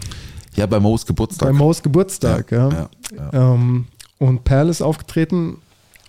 [0.55, 1.49] Ja, bei Mo's Geburtstag.
[1.49, 2.69] Bei Mo's Geburtstag, ja.
[2.69, 3.87] Ja, ja, Ähm,
[4.19, 5.59] und Perl ist aufgetreten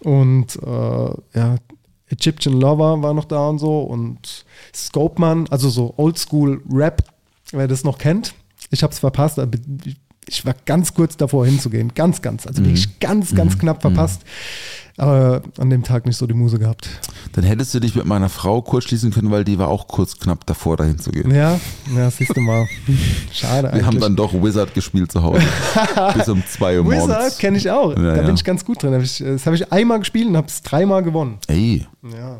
[0.06, 1.56] und äh, ja,
[2.10, 7.03] Egyptian Lover war noch da und so und Scopeman, also so Oldschool Rap,
[7.51, 8.36] wer das noch kennt.
[8.70, 9.58] Ich habe es verpasst, aber
[10.28, 11.91] ich war ganz kurz davor hinzugehen.
[11.95, 12.45] Ganz, ganz.
[12.45, 14.22] Also wirklich ganz, ganz knapp verpasst.
[14.98, 16.88] Aber an dem Tag nicht so die Muse gehabt.
[17.34, 20.18] Dann hättest du dich mit meiner Frau kurz schließen können, weil die war auch kurz
[20.18, 21.36] knapp davor, dahin zu gehen.
[21.36, 21.60] Ja,
[21.93, 22.66] ja, siehst du mal.
[23.34, 24.00] Schade Wir haben eigentlich.
[24.02, 25.41] dann doch Wizard gespielt zu Hause.
[26.16, 27.04] Bis um zwei Uhr morgens.
[27.10, 27.89] Wizard kenne ich auch.
[27.98, 28.98] Ja, da bin ich ganz gut drin.
[29.02, 31.39] Ich- Das habe ich einmal gespielt und habe es dreimal gewonnen.
[31.48, 32.39] Ey, Ja.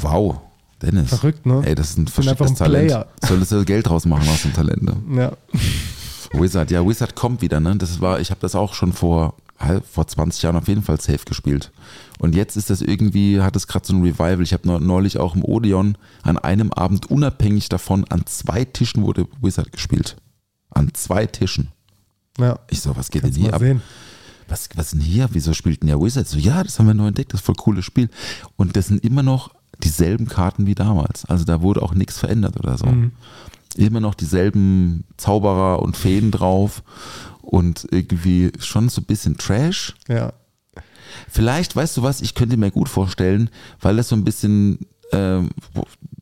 [0.00, 0.36] wow.
[0.80, 1.08] Dennis.
[1.08, 1.62] Verrückt, ne?
[1.64, 2.86] Ey, das ist ein verschicktes ein Talent.
[2.88, 3.06] Player.
[3.26, 4.82] Solltest du Geld draus machen aus dem Talent.
[4.82, 4.96] Ne?
[5.22, 5.32] Ja.
[6.38, 7.74] Wizard, ja, Wizard kommt wieder, ne?
[7.76, 9.34] Das war, ich habe das auch schon vor,
[9.90, 11.72] vor 20 Jahren auf jeden Fall safe gespielt.
[12.18, 14.42] Und jetzt ist das irgendwie, hat es gerade so ein Revival.
[14.42, 19.26] Ich habe neulich auch im Odeon an einem Abend unabhängig davon an zwei Tischen wurde
[19.40, 20.16] Wizard gespielt.
[20.70, 21.68] An zwei Tischen.
[22.38, 22.58] ja.
[22.68, 23.60] Ich so, was geht Kannst denn hier ab?
[23.60, 23.82] sehen.
[24.48, 25.28] Was, was denn hier?
[25.32, 26.28] Wieso spielt denn der Wizard?
[26.28, 28.10] So, ja, das haben wir neu entdeckt, das ist voll cooles Spiel.
[28.56, 31.24] Und das sind immer noch dieselben Karten wie damals.
[31.24, 32.86] Also da wurde auch nichts verändert oder so.
[33.76, 36.82] Immer noch dieselben Zauberer und Feen drauf
[37.44, 39.94] und irgendwie schon so ein bisschen Trash.
[40.08, 40.32] Ja.
[41.28, 44.80] Vielleicht, weißt du was, ich könnte mir gut vorstellen, weil das so ein bisschen,
[45.12, 45.50] ähm,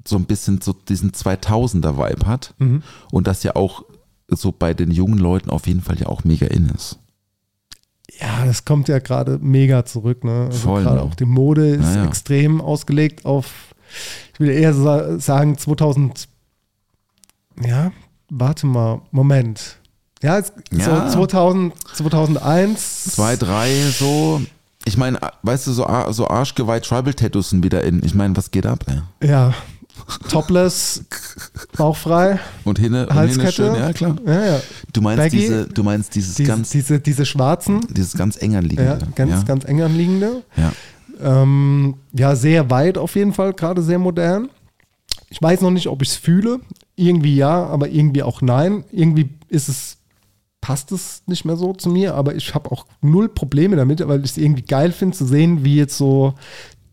[0.07, 2.55] so ein bisschen so diesen 2000er-Vibe hat
[3.11, 3.85] und das ja auch
[4.29, 6.99] so bei den jungen Leuten auf jeden Fall ja auch mega in ist.
[8.21, 10.25] Ja, das kommt ja gerade mega zurück.
[10.25, 10.47] Ne?
[10.47, 11.03] Also Voll, gerade ne?
[11.03, 12.05] auch die Mode ist Ja, ja.
[12.07, 13.75] extrem ausgelegt auf,
[14.35, 16.29] ich will eher sa sagen 2000,
[17.65, 17.93] ja,
[18.29, 19.79] warte mal, Moment.
[20.23, 21.09] Ja, es, Ja.
[21.11, 23.05] so 2000, 2001.
[23.15, 24.41] zwei, drei, so.
[24.85, 28.03] Ich meine, weißt du, so, so Arschgeweih Tribal Tattoos sind wieder in.
[28.05, 28.85] Ich meine, was geht ab?
[29.21, 29.29] Ey?
[29.29, 29.55] Ja,
[30.29, 31.05] topless,
[31.77, 33.53] bauchfrei, Und hinne, und hinne Halskette.
[33.53, 34.17] schön, ja klar.
[34.27, 34.61] Ja, ja.
[34.93, 35.37] Du meinst Baggy.
[35.39, 38.99] diese, du meinst dieses Diese, ganz, diese, diese schwarzen, dieses ganz eng anliegende.
[39.01, 39.43] ja, ganz, ja?
[39.43, 40.43] ganz eng anliegende.
[40.57, 40.73] Ja.
[41.23, 44.49] Ähm, ja, sehr weit auf jeden Fall, gerade sehr modern.
[45.31, 46.59] Ich weiß noch nicht, ob ich es fühle.
[46.97, 48.85] Irgendwie ja, aber irgendwie auch nein.
[48.93, 49.97] Irgendwie ist es,
[50.63, 54.25] passt es nicht mehr so zu mir, aber ich habe auch null Probleme damit, weil
[54.25, 56.35] ich es irgendwie geil finde zu sehen, wie jetzt so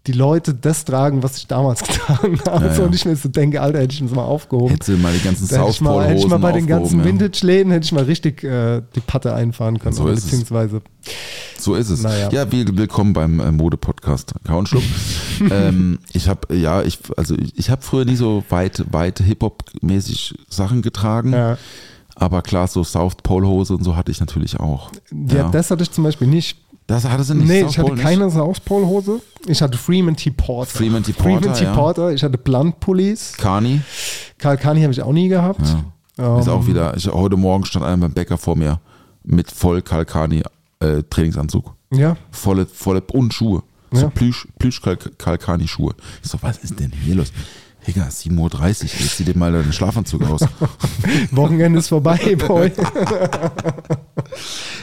[0.08, 2.66] die Leute das tragen, was ich damals getragen habe.
[2.66, 4.72] Ja, und ich mir so denke, Alter, hätte ich das mal aufgehoben.
[4.72, 7.06] Hättest du mal die ganzen hätte ich, mal, hätte ich mal bei den ganzen ja.
[7.06, 9.94] Vintage-Läden hätte ich mal richtig äh, die Patte einfahren können.
[9.94, 10.26] So ist es.
[10.26, 10.82] beziehungsweise
[11.60, 12.02] So ist es.
[12.02, 12.30] Naja.
[12.32, 14.34] Ja, will- willkommen beim äh, Mode-Podcast.
[14.46, 14.84] Kaunschluck.
[15.52, 20.34] ähm, ich habe, ja, ich, also ich, ich habe früher nie so weit, weit Hip-Hop-mäßig
[20.50, 21.34] Sachen getragen.
[21.34, 21.58] Ja.
[22.20, 24.92] Aber klar, so South Pole Hose und so hatte ich natürlich auch.
[25.30, 25.50] Ja, ja.
[25.50, 26.58] das hatte ich zum Beispiel nicht.
[26.88, 27.48] Das hattest du nicht.
[27.48, 28.04] nee, South ich hatte Pole nicht?
[28.08, 29.22] keine South Pole Hose.
[29.46, 30.32] Ich hatte Freeman T.
[30.32, 30.72] Porter.
[30.78, 31.14] Freeman T.
[31.14, 31.64] Freeman Porter, T.
[31.66, 31.74] ja.
[31.76, 32.12] Porter.
[32.12, 33.34] Ich hatte Blunt Pullis.
[33.38, 33.82] Kani.
[34.38, 35.62] Karl Kani habe ich auch nie gehabt.
[35.62, 35.76] Ist
[36.18, 38.80] Ähm, auch wieder, ich, heute Morgen stand einer beim Bäcker vor mir
[39.24, 40.44] mit voll Kalkani
[40.80, 41.74] äh, Trainingsanzug.
[41.92, 43.64] Ja, Volle, volle und Schuhe.
[43.92, 44.10] So Ja.
[44.10, 45.94] Plüsch, Plüsch Kalkani Schuhe.
[46.24, 47.32] Ich so, was ist denn hier los?
[47.90, 48.70] Digga, 7.30 Uhr,
[49.00, 50.42] jetzt zieh dir mal deinen Schlafanzug aus.
[51.32, 52.72] Wochenende ist vorbei, Boy.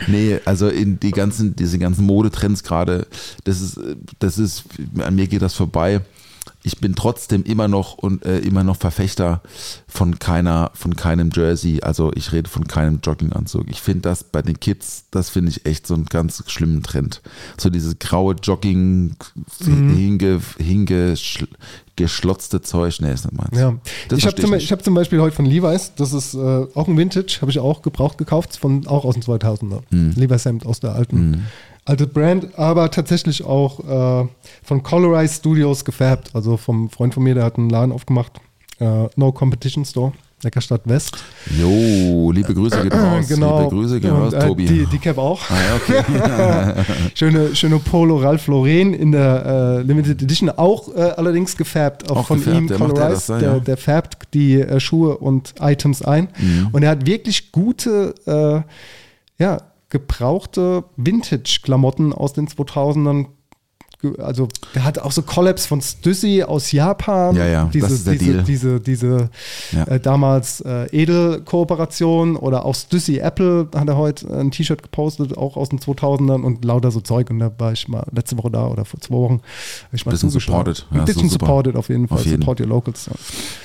[0.09, 3.07] Nee, also in die ganzen, diese ganzen Modetrends gerade,
[3.45, 3.81] das ist,
[4.19, 4.65] das ist,
[4.99, 6.01] an mir geht das vorbei.
[6.63, 9.43] Ich bin trotzdem immer noch und äh, immer noch Verfechter
[9.87, 11.81] von keiner, von keinem Jersey.
[11.83, 13.69] Also ich rede von keinem Jogginganzug.
[13.69, 17.23] Ich finde das bei den Kids, das finde ich echt so einen ganz schlimmen Trend.
[17.57, 19.17] So dieses graue Jogging,
[19.65, 23.59] hinge, hingeschlotzte Zeug, nee, ist nicht meins.
[23.59, 23.75] Ja.
[24.09, 26.97] Das ich habe zum, hab zum Beispiel heute von Levi's, das ist äh, auch ein
[26.97, 29.81] Vintage, habe ich auch gebraucht gekauft, von, auch aus den 2000er.
[29.91, 30.13] Mhm.
[30.17, 31.47] Levi's Hemd aus der alten
[31.87, 34.29] alte Brand, aber tatsächlich auch äh,
[34.63, 36.31] von Colorize Studios gefärbt.
[36.35, 38.33] Also vom Freund von mir, der hat einen Laden aufgemacht,
[38.81, 40.13] äh, No Competition Store,
[40.43, 41.17] Neckarstadt West.
[41.59, 43.29] Jo, liebe Grüße geht raus.
[43.29, 43.61] genau.
[43.61, 44.67] Liebe Grüße geht raus, äh, Tobi.
[44.67, 45.41] Die, die Cap auch.
[45.49, 46.85] ah, ja, okay.
[47.15, 52.17] Schöne, schöne Polo Ralph Lauren in der äh, Limited Edition, auch äh, allerdings gefärbt, auch,
[52.17, 55.55] Auch von gefärbt, ihm, der Colorize, das, ja, der, der färbt die äh, Schuhe und
[55.61, 56.29] Items ein.
[56.37, 56.69] Mhm.
[56.73, 63.27] Und er hat wirklich gute, äh, ja, gebrauchte Vintage-Klamotten aus den 2000ern.
[64.03, 67.35] ge- Also der hat auch so Collabs von Stussy aus Japan.
[67.35, 68.43] Ja, ja, diese, das ist der diese, Deal.
[68.45, 69.31] diese, diese
[69.73, 69.85] Ja.
[69.85, 75.57] äh, damals äh, Edel-Kooperation oder auch Stussy Apple hat er heute ein T-Shirt gepostet, auch
[75.57, 77.31] aus den 2000ern und lauter so Zeug.
[77.31, 79.41] Und da war ich mal letzte Woche da oder vor zwei Wochen.
[79.93, 80.87] Ich mal Bisschen supported.
[80.93, 82.19] Ja, Ein bisschen supported auf jeden Fall.
[82.19, 82.43] Auf jeden.
[82.43, 83.09] Support your locals.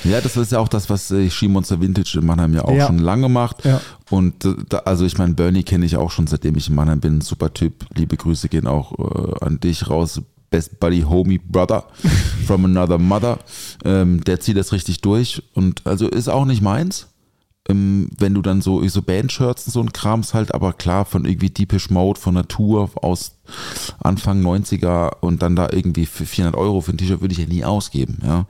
[0.04, 0.12] Ja.
[0.12, 2.88] Ja, das ist ja auch das, was äh, Skimonster Vintage in Mannheim ja auch Ja.
[2.88, 3.66] schon lange macht.
[4.12, 7.22] Und da, also ich meine, Bernie kenne ich auch schon, seitdem ich in Mannheim bin.
[7.22, 7.86] Super Typ.
[7.96, 10.22] Liebe Grüße gehen auch äh, an dich raus.
[10.50, 11.86] Best Buddy, Homie, Brother
[12.46, 13.40] from another mother.
[13.86, 17.08] Ähm, der zieht das richtig durch und also ist auch nicht meins.
[17.70, 21.26] Ähm, wenn du dann so, so Bandshirts und so ein Krams halt, aber klar von
[21.26, 23.38] irgendwie Deepish Mode, von Natur aus
[24.00, 27.46] Anfang 90er und dann da irgendwie für 400 Euro für ein T-Shirt würde ich ja
[27.46, 28.46] nie ausgeben, ja.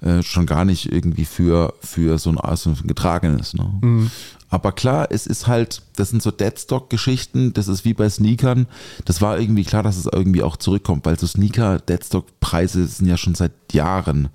[0.00, 4.10] Äh, schon gar nicht irgendwie für, für so ein, so ein getragenes, ne.
[4.48, 8.66] Aber klar, es ist halt, das sind so Deadstock-Geschichten, das ist wie bei Sneakern.
[9.04, 13.16] Das war irgendwie klar, dass es irgendwie auch zurückkommt, weil so Sneaker, Deadstock-Preise sind ja
[13.16, 14.28] schon seit Jahren,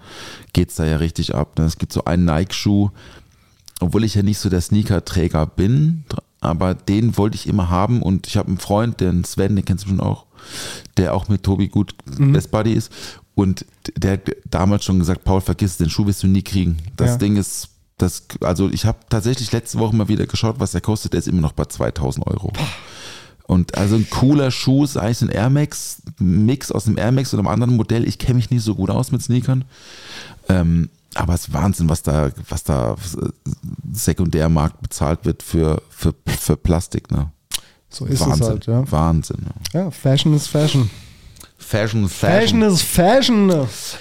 [0.53, 1.57] geht's da ja richtig ab.
[1.57, 1.65] ne?
[1.65, 2.89] Es gibt so einen Nike-Schuh,
[3.79, 6.03] obwohl ich ja nicht so der Sneaker-Träger bin,
[6.41, 9.85] aber den wollte ich immer haben und ich habe einen Freund, den Sven, den kennst
[9.85, 10.25] du schon auch,
[10.97, 12.91] der auch mit Tobi gut Best Buddy ist
[13.35, 16.77] und der hat damals schon gesagt, Paul, vergiss, den Schuh wirst du nie kriegen.
[16.97, 17.17] Das Ja.
[17.17, 17.69] Ding ist,
[18.01, 21.27] das, also ich habe tatsächlich letzte Woche mal wieder geschaut, was der kostet, der ist
[21.27, 22.51] immer noch bei 2000 Euro.
[23.43, 27.33] Und also ein cooler Schuh ist eigentlich ein Air Max, Mix aus einem Air Max
[27.33, 28.07] und einem anderen Modell.
[28.07, 29.65] Ich kenne mich nicht so gut aus mit Sneakern.
[30.47, 33.27] Ähm, aber es ist Wahnsinn, was da, was da äh,
[33.91, 37.11] Sekundärmarkt bezahlt wird für, für, für Plastik.
[37.11, 37.29] Ne?
[37.89, 38.41] So ist Wahnsinn.
[38.41, 38.89] es halt, ja.
[38.89, 39.45] Wahnsinn.
[39.73, 39.81] Ja.
[39.81, 40.89] Ja, Fashion ist Fashion.
[41.65, 43.51] Fashion, Fashion ist Fashion.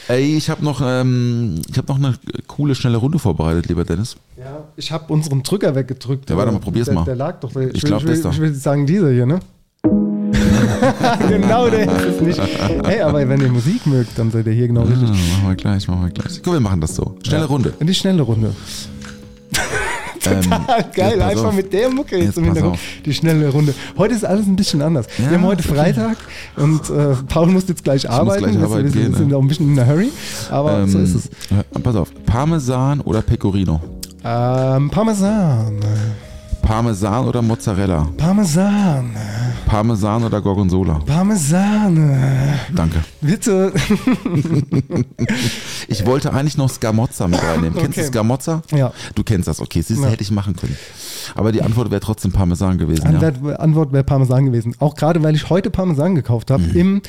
[0.08, 2.14] Ey, ich habe noch, ähm, ich hab noch eine
[2.48, 4.16] coole, schnelle Runde vorbereitet, lieber Dennis.
[4.38, 6.28] Ja, ich habe unseren Drücker weggedrückt.
[6.30, 7.04] Ja, warte mal, probier's der, mal.
[7.04, 7.50] Der lag doch.
[7.54, 8.30] Ich, Ich will- glaub, ich, will, das da.
[8.30, 9.38] ich will sagen, dieser hier, ne?
[11.28, 12.40] genau, der ist es nicht.
[12.84, 15.08] Hey, aber wenn ihr Musik mögt, dann seid ihr hier genau Ah, richtig.
[15.10, 16.40] machen wir gleich, machen wir gleich.
[16.42, 17.16] Guck, wir machen das so.
[17.26, 17.72] Schnelle Runde.
[17.78, 18.54] In die schnelle Runde.
[20.26, 21.54] Ähm, Ah, geil, einfach auf.
[21.54, 22.78] mit der Mucke jetzt, Jetzt im Hintergrund.
[23.04, 23.74] Die schnelle Runde.
[23.96, 25.06] Heute ist alles ein bisschen anders.
[25.18, 25.62] Ja, wir haben heute.
[25.62, 26.18] Freitag
[26.56, 28.44] und äh, Paul muss jetzt gleich arbeiten.
[28.44, 29.36] gleich Wir- arbeiten wir, gehen, sind ne?
[29.36, 30.10] auch ein bisschen in der Hurry,
[30.50, 31.30] aber so Ähm, ist es.
[31.82, 33.80] Pass auf, Parmesan oder Pecorino?
[34.22, 35.78] Ähm, Parmesan.
[36.70, 38.06] Parmesan oder Mozzarella?
[38.16, 39.10] Parmesan.
[39.66, 41.00] Parmesan oder Gorgonzola?
[41.04, 42.54] Parmesan.
[42.72, 43.00] Danke.
[43.20, 43.72] Bitte.
[45.88, 47.74] Ich wollte eigentlich noch Scamozza mit reinnehmen.
[47.76, 48.08] Kennst du Okay.
[48.10, 48.62] Scamozza?
[48.70, 48.92] Ja.
[49.16, 49.82] Du kennst das, okay.
[49.82, 50.10] Siehst du, Ja.
[50.10, 50.76] hätte ich machen können.
[51.34, 53.02] Aber die Antwort wäre trotzdem Parmesan gewesen.
[53.20, 53.28] Ja.
[53.28, 54.76] Antwort, Antwort wäre Parmesan gewesen.
[54.78, 56.76] Auch gerade, weil ich heute Parmesan gekauft habe, Mhm.
[56.76, 57.02] im,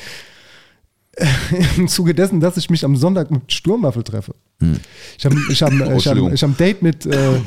[1.76, 4.34] im Zuge dessen, dass ich mich am Sonntag mit Sturmwaffel treffe.
[5.18, 7.40] Ich habe ich hab, ich hab, ich hab ein Date mit äh,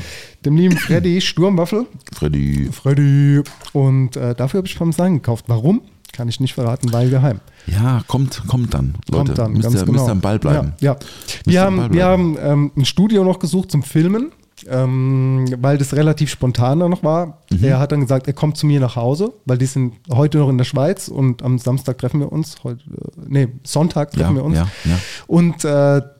[0.43, 1.87] dem lieben Freddy Sturmwaffel.
[2.13, 2.69] Freddy.
[2.71, 3.41] Freddy.
[3.73, 5.45] Und äh, dafür habe ich Parmesan gekauft.
[5.47, 5.81] Warum?
[6.13, 7.41] Kann ich nicht verraten, weil geheim.
[7.67, 8.95] Ja, kommt, kommt dann.
[9.09, 9.91] Leute, Kommt dann, müsst, ganz ihr, genau.
[9.93, 10.73] müsst ihr am Ball bleiben.
[10.79, 10.99] Ja, ja.
[11.45, 14.31] Wir haben, wir haben ähm, ein Studio noch gesucht zum Filmen,
[14.67, 17.41] ähm, weil das relativ spontan dann noch war.
[17.51, 17.63] Mhm.
[17.63, 20.49] Er hat dann gesagt, er kommt zu mir nach Hause, weil die sind heute noch
[20.49, 22.63] in der Schweiz und am Samstag treffen wir uns.
[22.63, 24.55] Heute, äh, nee, Sonntag treffen Ja, wir uns.
[24.57, 24.97] ja, ja.
[25.27, 25.67] Und äh,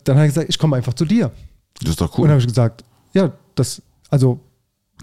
[0.04, 1.32] dann hat er gesagt, ich komme einfach zu dir.
[1.82, 2.42] Das ist doch Und dann habe cool.
[2.42, 2.84] ich gesagt,
[3.14, 4.40] ja, das, also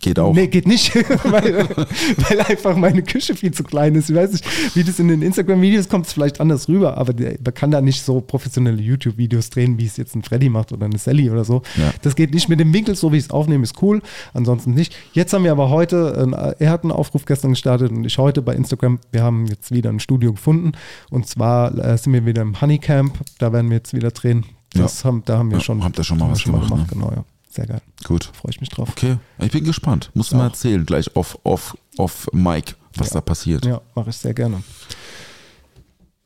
[0.01, 0.34] Geht auch.
[0.34, 0.93] Nee, geht nicht,
[1.24, 4.11] weil, weil einfach meine Küche viel zu klein ist.
[4.11, 7.36] Ich weiß nicht, wie das in den Instagram-Videos kommt, es vielleicht anders rüber, aber der,
[7.45, 10.86] man kann da nicht so professionelle YouTube-Videos drehen, wie es jetzt ein Freddy macht oder
[10.86, 11.62] eine Sally oder so.
[11.76, 11.93] Ja.
[12.03, 14.03] Das geht nicht mit dem Winkel, so wie ich es aufnehme, ist cool.
[14.34, 14.97] Ansonsten nicht.
[15.12, 18.57] Jetzt haben wir aber heute, er hat einen Aufruf gestern gestartet und ich heute bei
[18.57, 18.99] Instagram.
[19.12, 20.72] Wir haben jetzt wieder ein Studio gefunden
[21.11, 23.20] und zwar äh, sind wir wieder im Honeycamp.
[23.38, 24.47] Da werden wir jetzt wieder drehen.
[24.74, 25.09] Das Ja.
[25.09, 25.84] haben, da haben wir Ja, schon.
[25.84, 26.86] habt ihr schon mal wir was gemacht, ne?
[26.90, 27.24] Genau, ja.
[27.53, 27.82] Sehr geil.
[28.05, 28.30] Gut.
[28.32, 28.88] Freue ich mich drauf.
[28.90, 30.11] Okay, ich bin gespannt.
[30.14, 33.66] Musst du mal erzählen, gleich off, off, off Mike, was da passiert.
[33.66, 34.62] Ja, mache ich sehr gerne.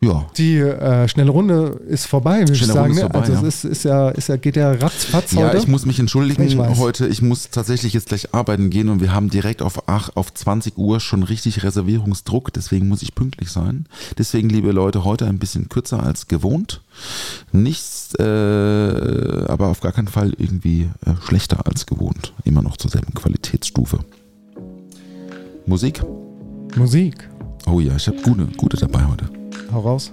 [0.03, 0.27] Ja.
[0.37, 2.79] Die äh, schnelle Runde ist vorbei, würde ich sagen.
[2.79, 3.01] Runde ist ne?
[3.03, 3.49] vorbei, also ja.
[3.49, 5.57] es ist, ist ja, ist ja, geht ja ratzfatz Ja, heute.
[5.57, 7.07] ich muss mich entschuldigen Ich heute.
[7.07, 10.77] Ich muss tatsächlich jetzt gleich arbeiten gehen und wir haben direkt auf, ach, auf 20
[10.77, 12.53] Uhr schon richtig Reservierungsdruck.
[12.53, 13.87] Deswegen muss ich pünktlich sein.
[14.19, 16.83] Deswegen, liebe Leute, heute ein bisschen kürzer als gewohnt.
[17.53, 18.23] Nichts, äh,
[19.49, 22.35] aber auf gar keinen Fall irgendwie äh, schlechter als gewohnt.
[22.45, 24.01] Immer noch zur selben Qualitätsstufe.
[25.65, 26.03] Musik?
[26.77, 27.29] Musik.
[27.67, 29.36] Oh ja, ich habe gute, gute dabei heute.
[29.73, 30.13] Hau raus.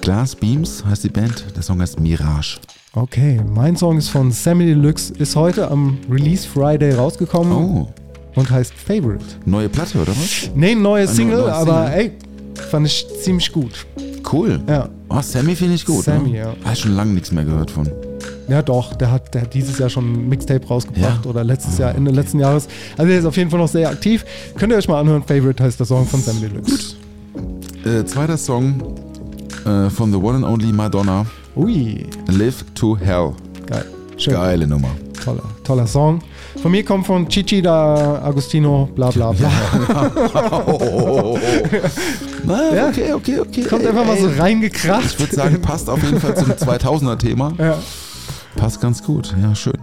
[0.00, 1.44] Glass Beams heißt die Band.
[1.54, 2.58] Der Song heißt Mirage.
[2.94, 7.88] Okay, mein Song ist von Sammy Deluxe, ist heute am Release Friday rausgekommen Oh,
[8.34, 9.24] und heißt Favorite.
[9.44, 10.50] neue Platte oder was?
[10.54, 12.00] Nee, Ein Single, neues aber Single.
[12.00, 12.12] ey,
[12.70, 13.86] fand ich ziemlich gut.
[14.32, 14.60] Cool.
[14.66, 14.88] Ja.
[15.10, 16.04] Oh, Sammy finde ich gut.
[16.04, 16.38] Sammy, ne?
[16.38, 16.54] ja.
[16.64, 17.88] Habe schon lange nichts mehr gehört von.
[18.48, 21.30] Ja, doch, der hat, der hat dieses Jahr schon ein Mixtape rausgebracht Ja?
[21.30, 22.66] oder letztes Ah, Jahr, Ende letzten Jahres.
[22.96, 24.24] Also der ist auf jeden Fall noch sehr aktiv.
[24.56, 26.94] Könnt ihr euch mal anhören, Favorite heißt der Song von Sammy Deluxe.
[27.84, 28.82] Äh, zweiter Song
[29.64, 31.24] äh, von The One and Only Madonna.
[31.56, 33.32] Ui, Live to Hell.
[33.66, 33.84] geil.
[34.16, 34.34] Schön.
[34.34, 34.90] Geile Nummer.
[35.24, 36.20] Toller, toller Song.
[36.62, 39.50] Von mir kommt von Chichi da Agostino, bla bla bla.
[42.44, 42.88] Na, Ja.
[42.88, 43.62] okay, okay, okay.
[43.62, 44.22] Kommt Ey, einfach mal ey.
[44.22, 45.04] so reingekracht.
[45.06, 47.52] Ich würde sagen, passt auf jeden Fall zum 2000er-Thema.
[47.58, 47.76] Ja.
[48.56, 49.78] Passt ganz gut, ja, schön.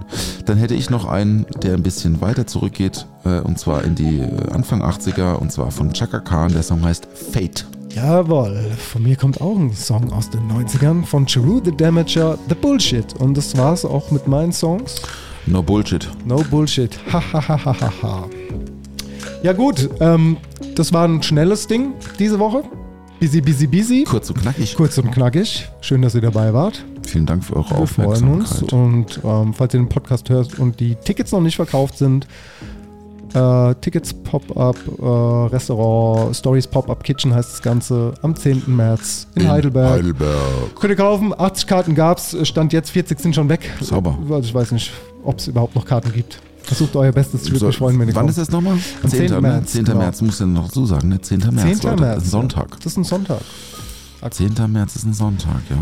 [0.45, 4.19] Dann hätte ich noch einen, der ein bisschen weiter zurückgeht, äh, und zwar in die
[4.19, 6.51] äh, Anfang 80er, und zwar von Chaka Khan.
[6.51, 7.65] Der Song heißt Fate.
[7.95, 12.55] Jawohl, von mir kommt auch ein Song aus den 90ern von Cheru the Damager, The
[12.55, 13.05] Bullshit.
[13.19, 15.01] Und das war's auch mit meinen Songs.
[15.45, 16.09] No Bullshit.
[16.25, 16.99] No Bullshit.
[17.13, 18.27] Ha ha ha ha ha ha.
[19.43, 20.35] Ja gut, ähm,
[20.75, 22.63] das war ein schnelles Ding diese Woche.
[23.21, 24.03] Busy, busy, busy.
[24.03, 24.75] Kurz und knackig.
[24.75, 25.69] Kurz und knackig.
[25.79, 26.83] Schön, dass ihr dabei wart.
[27.07, 28.61] Vielen Dank für eure Wir freuen uns.
[28.61, 28.73] Aufmerksamkeit.
[28.73, 32.27] Und ähm, falls ihr den Podcast hört und die Tickets noch nicht verkauft sind,
[33.36, 38.63] äh, Tickets Pop-Up, äh, Restaurant, Stories Pop-Up Kitchen heißt das Ganze, am 10.
[38.67, 39.91] März in, Heidelberg.
[39.91, 40.75] Heidelberg.
[40.79, 43.69] Könnt ihr kaufen, 80 Karten gab's, Stand jetzt 40 sind schon weg.
[43.81, 44.17] Sauber.
[44.29, 44.91] Also ich weiß nicht,
[45.23, 46.39] ob es überhaupt noch Karten gibt.
[46.63, 48.31] Versucht euer Bestes, ich würde mich freuen, wenn ihr Wann kommt.
[48.31, 48.73] ist das nochmal?
[49.03, 49.27] Am 10.
[49.27, 49.31] 10.
[49.31, 49.41] Ne?
[49.41, 49.86] März, 10.
[49.86, 49.97] genau.
[49.99, 51.21] März, muss ja noch so sagen, ne?
[51.21, 51.39] 10.
[51.51, 51.89] März, 10.
[51.91, 52.01] Leute.
[52.01, 52.15] März.
[52.15, 52.71] Das ist ein Sonntag.
[52.71, 53.41] Das ist ein Sonntag.
[54.31, 54.53] 10.
[54.71, 55.77] März ist ein Sonntag, ja.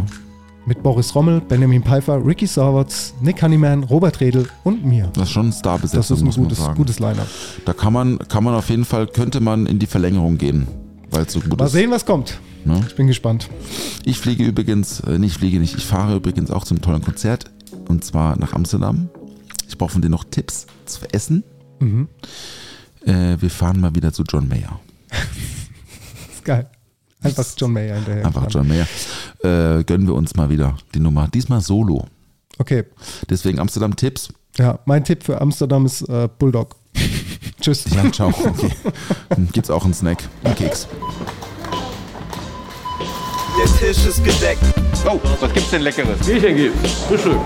[0.66, 5.09] Mit Boris Rommel, Benjamin Pfeiffer, Ricky Sauertz, Nick Honeyman, Robert Redl und mir.
[5.14, 7.28] Das ist schon ein Starbesetzung, Das ist ein gutes, gutes Line-Up.
[7.66, 10.68] Da kann man, kann man auf jeden Fall, könnte man in die Verlängerung gehen,
[11.11, 11.74] weil es so gut Mal ist.
[11.74, 12.39] sehen, was kommt.
[12.64, 12.82] Ne?
[12.88, 13.49] Ich bin gespannt.
[14.05, 17.51] Ich fliege übrigens, äh, nicht fliege nicht, ich fahre übrigens auch zum tollen Konzert
[17.89, 19.09] und zwar nach Amsterdam.
[19.68, 21.43] Ich brauche von dir noch Tipps zu essen.
[21.80, 22.07] Mhm.
[23.05, 24.80] Äh, wir fahren mal wieder zu John Mayer.
[26.34, 26.70] ist geil.
[27.24, 28.26] Einfach John Mayer hinterher.
[28.26, 28.46] Einfach.
[28.50, 28.88] John Mayer.
[29.44, 31.28] Äh, gönnen wir uns mal wieder die Nummer.
[31.28, 32.06] Diesmal solo.
[32.58, 32.84] Okay.
[33.30, 34.30] Deswegen Amsterdam-Tipps.
[34.58, 36.76] Ja, mein Tipp für Amsterdam ist äh, Bulldog.
[37.62, 37.86] Tschüss.
[37.96, 38.28] Ja, ciao.
[38.30, 38.70] Okay.
[39.36, 40.88] Hm, Gibt's auch einen Snack, einen Keks.
[43.58, 44.64] Der Tisch ist gedeckt.
[45.06, 46.20] Oh, was gibt's denn Leckeres?
[46.26, 46.92] Bierchen gibt's.
[47.08, 47.38] Frühstück.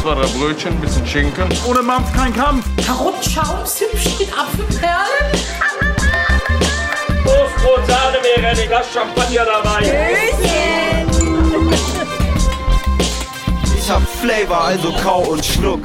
[0.00, 1.44] Zwei, drei Brötchen, bisschen Schinken.
[1.66, 2.66] Ohne Mampf kein Kampf.
[2.84, 5.32] Karottenschaum, Zimtschnitt, Apfelperlen.
[7.64, 9.80] Toastbrot, Sahne wäre ein Glas Champagner dabei.
[13.76, 15.80] Ich hab Flavor, also kau und schluck.